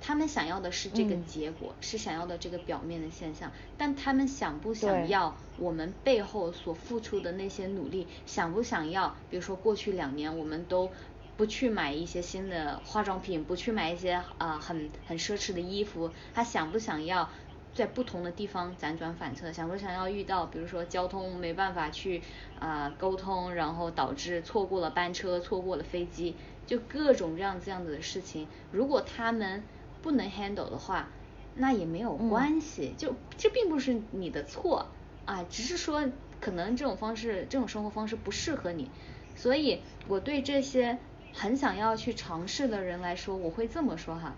[0.00, 8.06] 他们想要的是这个结果，是想要的这个表面的现象，但他们想不想要我们背后所付出的那些努力？
[8.26, 9.14] 想不想要？
[9.30, 10.90] 比如说过去两年我们都。
[11.36, 17.30] 不去买一些新的化妆品，不去买一些啊很很奢侈的衣服，他想不想要
[17.72, 19.50] 在不同的地方辗转反侧？
[19.50, 22.20] 想不想要遇到，比如说交通没办法去
[22.58, 26.36] 啊沟通，然后导致错过了班车，错过了飞机，
[26.66, 28.46] 就各种各样这样子的事情。
[28.70, 29.62] 如果他们
[30.02, 31.08] 不能 handle 的话，
[31.54, 34.86] 那也没有关系，就这并不是你的错
[35.24, 36.10] 啊，只是说
[36.40, 38.90] 可能这种方式，这种生活方式不适合你。
[39.36, 40.98] 所以我对这些。
[41.32, 44.34] 很想要去尝试的人来说，我会这么说哈，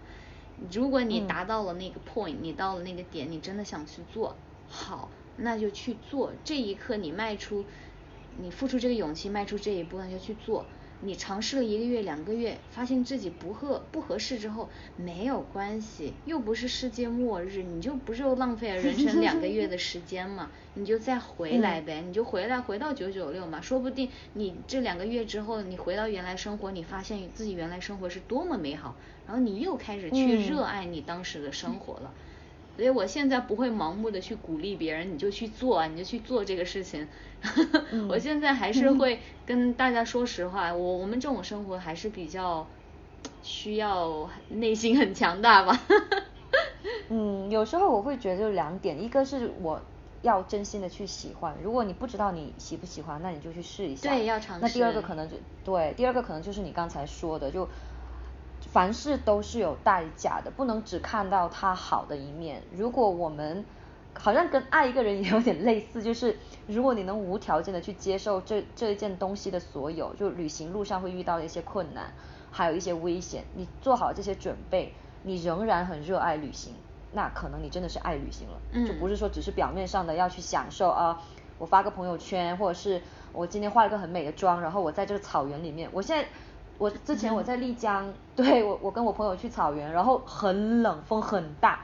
[0.70, 4.36] 如果你达到了那个 point，你到了那个点，你真的想去做，
[4.68, 5.08] 好，
[5.38, 6.34] 那就去做。
[6.44, 7.64] 这一刻你迈出，
[8.36, 10.66] 你付出这个勇气迈出这一步，那就去做。
[11.04, 20.50] 你尝试了一个月、两个月，发现自己不合不合适之后，没有关系，又不是世界末日，你就不是又浪费了人生两个月的时间嘛？
[20.74, 28.94] 你就再回来呗，你就回来回到九九六嘛，说不定你这两个月之后，你回到原来生活，你发现自己原来生活是多么美好，
[29.26, 32.14] 然后你又开始去热爱你当时的生活了。
[32.76, 37.06] 所以我现在不会盲目的去鼓励别人，你就去做啊，你就去做这个事情。
[38.08, 42.66] 我现在还是 会跟大家说实话，我我们这种生活还是比较
[43.42, 45.78] 需要内心很强大吧。
[47.08, 49.80] 嗯，有时候我会觉得就两点，一个是我
[50.22, 54.08] 要真心的去喜欢，如果你不知道你喜不喜欢，那你就去试一下。
[54.08, 54.62] 对，要尝试。
[54.62, 57.68] 那第二个可能就对，第二个可能就是你刚才说的就。
[58.72, 62.62] 凡事都是有代价的，不能只看到他好的一面。
[62.74, 63.66] 如果我们
[64.14, 72.14] 好像跟爱一个人也有点类似，就是如果你能无条件的去接受这这一件东西的所有，就旅行路上会遇到的一些困难，
[72.50, 76.72] 还有一些危险，你做好这些准备，你仍然很热爱旅行，
[77.12, 81.20] 那可能你真的是爱旅行了，就不是说只是表面上的要去享受啊。
[81.58, 83.02] 我发个朋友圈，或者是
[83.34, 86.26] 我今天化了个很美的妆，然后我在这个草原里面，我现在。
[86.78, 91.80] 我之前我在丽江，对我我跟我朋友去草原，然后很冷，风很大，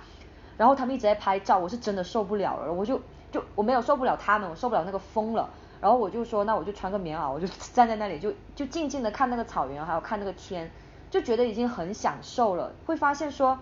[0.57, 3.01] 然后他们一直在拍照，我是真的受不了了，我就
[3.31, 5.49] 就我没有受不了他们，我受不了那个风了，
[5.81, 10.69] 然后我就说那我就穿个棉袄，我就 站在那里就就静静的看那个草原，还有看那个天，
[11.11, 12.73] 就觉得已经很享受了。
[12.85, 13.57] 会发现说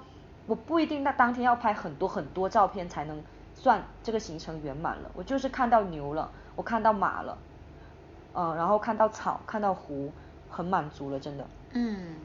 [0.46, 3.22] 我不一定那当天要拍很多很多照片才能
[3.54, 7.36] 算这个行程圆满了，我就是看到牛了，我看到马了，
[8.32, 10.10] 嗯，然后看到草，看到湖。
[10.56, 11.46] 很满足了，真的。
[11.72, 12.16] 嗯，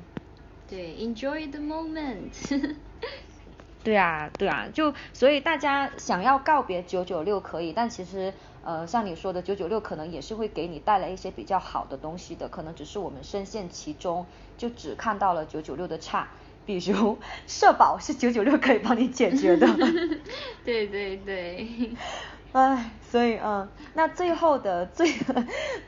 [0.70, 2.32] 对，enjoy the moment。
[3.84, 8.32] 对啊，对啊，就所以大家想要告别九九六可以，但其实
[8.64, 14.26] 呃像你说的九九六可能也是会给你带来一些比较好的东西的，可能只是我们深陷其中，
[14.58, 16.28] 就只看到了九九六的差，
[16.66, 17.18] 比如
[17.48, 19.68] 社保是九九六可以帮你解决的。
[20.64, 21.96] 对对对。
[22.54, 25.12] 唉，所以嗯，那最后的最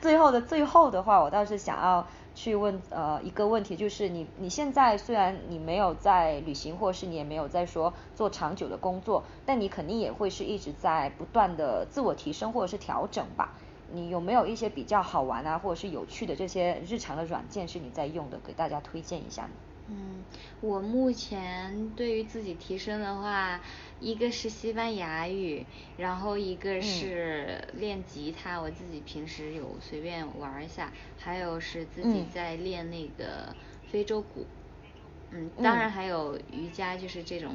[0.00, 13.54] 最后的最后的话，我倒是想要去问呃一个问题，就是你你现在虽然你没有在旅行，或是你也没有在说做长久的工作，但你肯定也会是一直在不断的自我提升或者是调整吧？
[13.92, 19.50] 你有没有一些比较好玩啊，或者是有趣的这些日常的软件是你在用的，给大家推荐一下呢？
[19.86, 20.24] 嗯，
[20.60, 23.60] 我目前对于自己提升的话，
[24.00, 25.66] 一个是西班牙语，
[25.98, 33.54] 然后一个是练吉他，我自己平时有随便玩一下，还有是自己在练那个
[33.90, 34.46] 非洲鼓，
[35.30, 37.54] 嗯，当然还有瑜伽，就是这种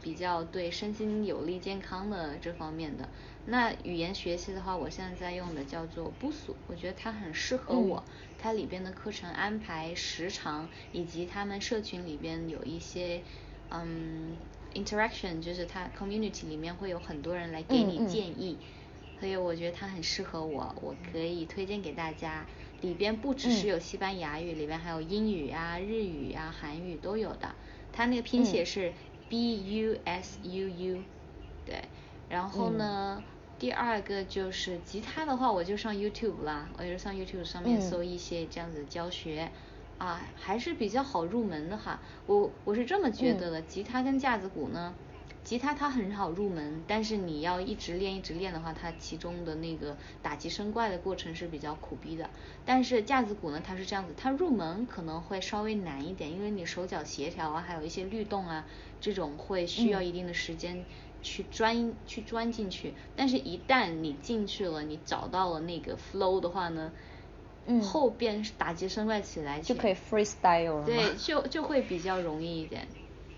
[0.00, 3.08] 比较对身心有利、健康的这方面的。
[3.46, 8.02] 那语言学习的话，我现在在用的叫做 Busuu，我觉得它很适合我。
[8.44, 13.22] 它里边的课程安排时长，以及他们社群里边有一些
[13.70, 14.36] 嗯
[14.74, 18.58] interaction，就是它 community 里面会有很多人来给你建议，
[19.18, 22.44] 所以我觉得它很适合我，我可以推荐给大家。
[22.82, 27.54] 里边不只是有西班牙语，里边还有英语啊、日语啊、韩语都有的。
[27.94, 28.92] 它那个拼写是
[29.30, 31.02] B U S U U，
[31.64, 31.84] 对，
[32.28, 33.24] 然后呢？
[33.64, 39.50] 第二个就是吉他的话，我就上 YouTube 啦，我就上 YouTube 上面搜一些这样子的教学，
[39.96, 41.98] 啊，还是比较好入门的哈。
[42.26, 44.92] 我我是这么觉得的，吉他跟架子鼓呢，
[45.42, 52.28] 吉他它很好入门，但是你要一直练一直练的话，它其中的那个打击声怪的过程是比较苦逼的。
[52.66, 58.66] 但是架子鼓呢，它是这样子，它入门可能会稍微难一点，因为你手脚协调啊，还有一些律动啊，
[59.00, 60.84] 这种会需要一定的时间。
[61.24, 66.92] 去钻去钻进去，但是一旦你进去了，你找到了那个 flow 的话呢，
[67.66, 72.86] 嗯，后边打击声怪起来就可以 freestyle 了，对，就就会比较容易一点，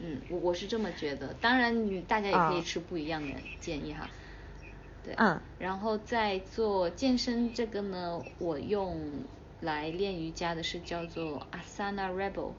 [0.00, 4.10] 嗯，我我是这么觉得，当然你大家也可以持不一样的建议哈，
[5.04, 9.00] 对，嗯，然后在做健身这个呢，我用
[9.60, 12.50] 来练瑜伽的是叫做 Asana Rebel。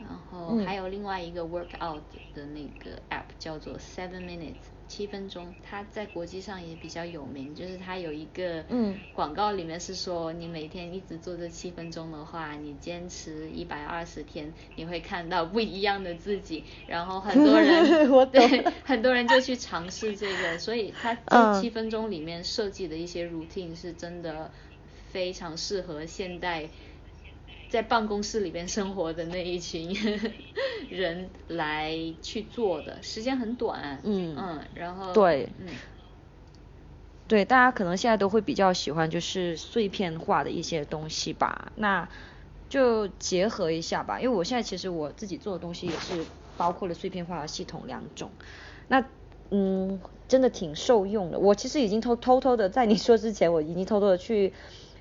[0.00, 2.00] 然后还有另外一个 workout
[2.34, 4.54] 的那个 app 叫做 Seven Minutes
[4.88, 8.64] 七分钟，它在国际上也比较有名，就是它有一个
[9.12, 16.64] 广告里面是说，你每天一直做这七分钟的话，你坚持一百二十天，你会看到不一样的自己。
[16.86, 24.50] 然后很多人 对很多人就去尝试这个，所以它这七分钟里面设计的一些 routine 是真的
[25.12, 26.68] 非常适合现代。
[27.70, 29.96] 在办公室里边生活的那一群
[30.90, 35.68] 人来去做的，时间很短，嗯嗯，然后对，嗯，
[37.28, 42.08] 对，大家可能现在都会比较喜欢就是碎片化的一些东西吧，那
[42.68, 46.26] 就结合一下吧，因为我现在其实我自己做的东西也是
[46.56, 48.32] 包括了碎片化的系统两种，
[48.88, 49.06] 那
[49.52, 54.54] 嗯，真的挺受用的，我其实已经偷偷偷的在你说之前，我已经偷偷的去。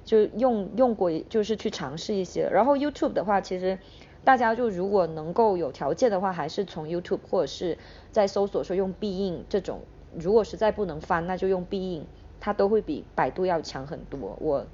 [0.06, 2.50] 就用用过，就是去尝试一些。
[2.52, 3.78] 然后 YouTube 的话，其实
[4.24, 7.78] 大家就如果能够有条件的话，还是从 YouTube 或者是
[8.12, 9.82] 在搜索说用必应这种。
[10.18, 12.06] 如果实在不能翻，那就用必应，
[12.40, 14.36] 它都会比百度要强很多。
[14.42, 14.66] 我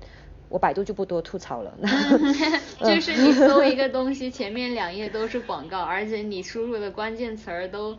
[0.48, 1.74] 我百度就不多吐槽了。
[2.80, 7.98] 就是你搜一个东西，前面两页都是广告，而且你输入的关键词儿都，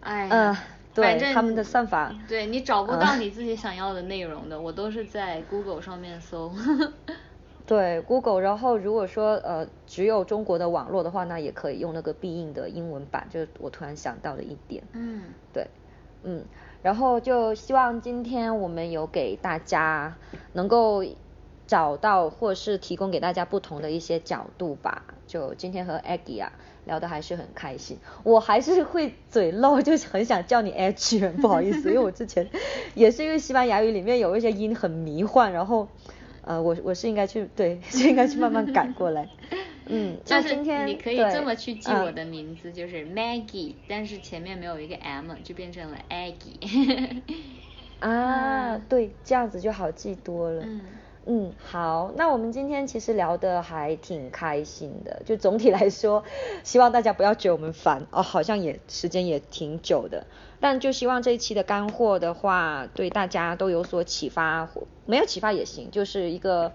[0.00, 0.56] 哎。
[0.96, 6.50] 对他们的算法，对你找不到你自己想要的内容的，我都是在 Google 上面搜。
[7.66, 14.84] 对 Google，然后如果说呃只有中国的网络的话，那也可以用那个必应的英文版，就是我突然想到的一点。
[14.92, 15.66] 嗯，对，
[16.22, 16.44] 嗯，
[16.82, 20.16] 然后就希望今天我们有给大家
[20.52, 21.04] 能够
[21.66, 25.02] 找到或是提供给大家不同的一些角度吧。
[25.26, 26.52] 就今天和 Aggie 啊。
[26.86, 32.48] 聊得还是很开心，我还是会嘴漏，就是很想叫你 H，人 不好意思，因为我之前
[32.94, 35.86] 也是因为西班牙语里面有一些音很迷幻，然后
[36.42, 39.28] 呃，我我是应该去对， 是应该去慢慢改过来。
[39.88, 47.20] 嗯， 那今天你可以这么去记我的名字，就是 Maggie，但是前面没有一个 M，就变成了 Aggie。
[47.98, 50.62] 啊，对，这样子就好记多了。
[50.64, 50.80] 嗯。
[51.28, 56.22] 嗯，好，那我们今天其实聊的还挺开心的，就总体来说，
[56.62, 60.24] 希望大家不要觉得我们烦哦，好像也时间也挺久的，
[60.60, 64.68] 但就希望这一期的干货的话，对大家都有所启发，
[65.04, 66.72] 没有启发也行，就是一个，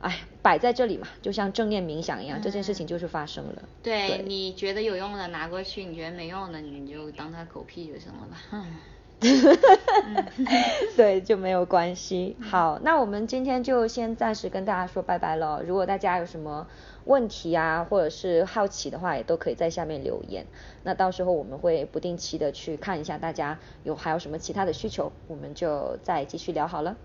[0.00, 3.62] 哎，摆在这里嘛，就像正念冥想一样，这件事情就是发生了。
[3.82, 8.64] 对，你觉得有用的拿过去，你觉得没用的你就当它狗屁就行了吧。
[10.96, 12.36] 对，就没有关系。
[12.40, 15.62] 好，那我们今天就先暂时跟大家说拜拜了。
[15.66, 16.66] 如果大家有什么
[17.04, 20.46] 问题啊，或者是好奇的话，也都可以在下面留言。
[20.84, 26.96] 那到时候我们会不定期的去看一下大家有还有什么其他的需求，我们就再继续聊好了。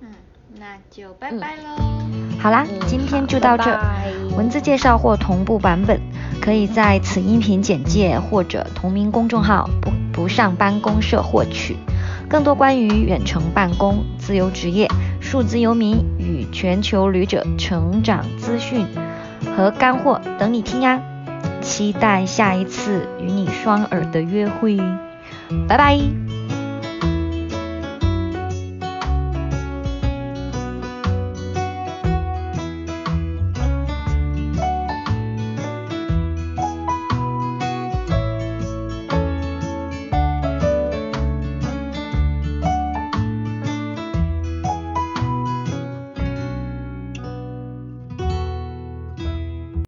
[0.00, 0.08] 嗯，
[0.58, 1.76] 那就拜拜喽。
[2.40, 3.70] 好啦，今天就到这。
[4.36, 6.00] 文字介绍或同步版本，
[6.42, 11.76] 可以在此音频简介或者同名公众号不不上班公社获取。
[12.28, 14.88] 更多关于远程办公、自由职业、
[15.20, 18.86] 数字游民与全球旅者成长资讯
[19.56, 21.00] 和干货等你听呀！
[21.60, 24.78] 期待下一次与你双耳的约会，
[25.68, 26.31] 拜拜。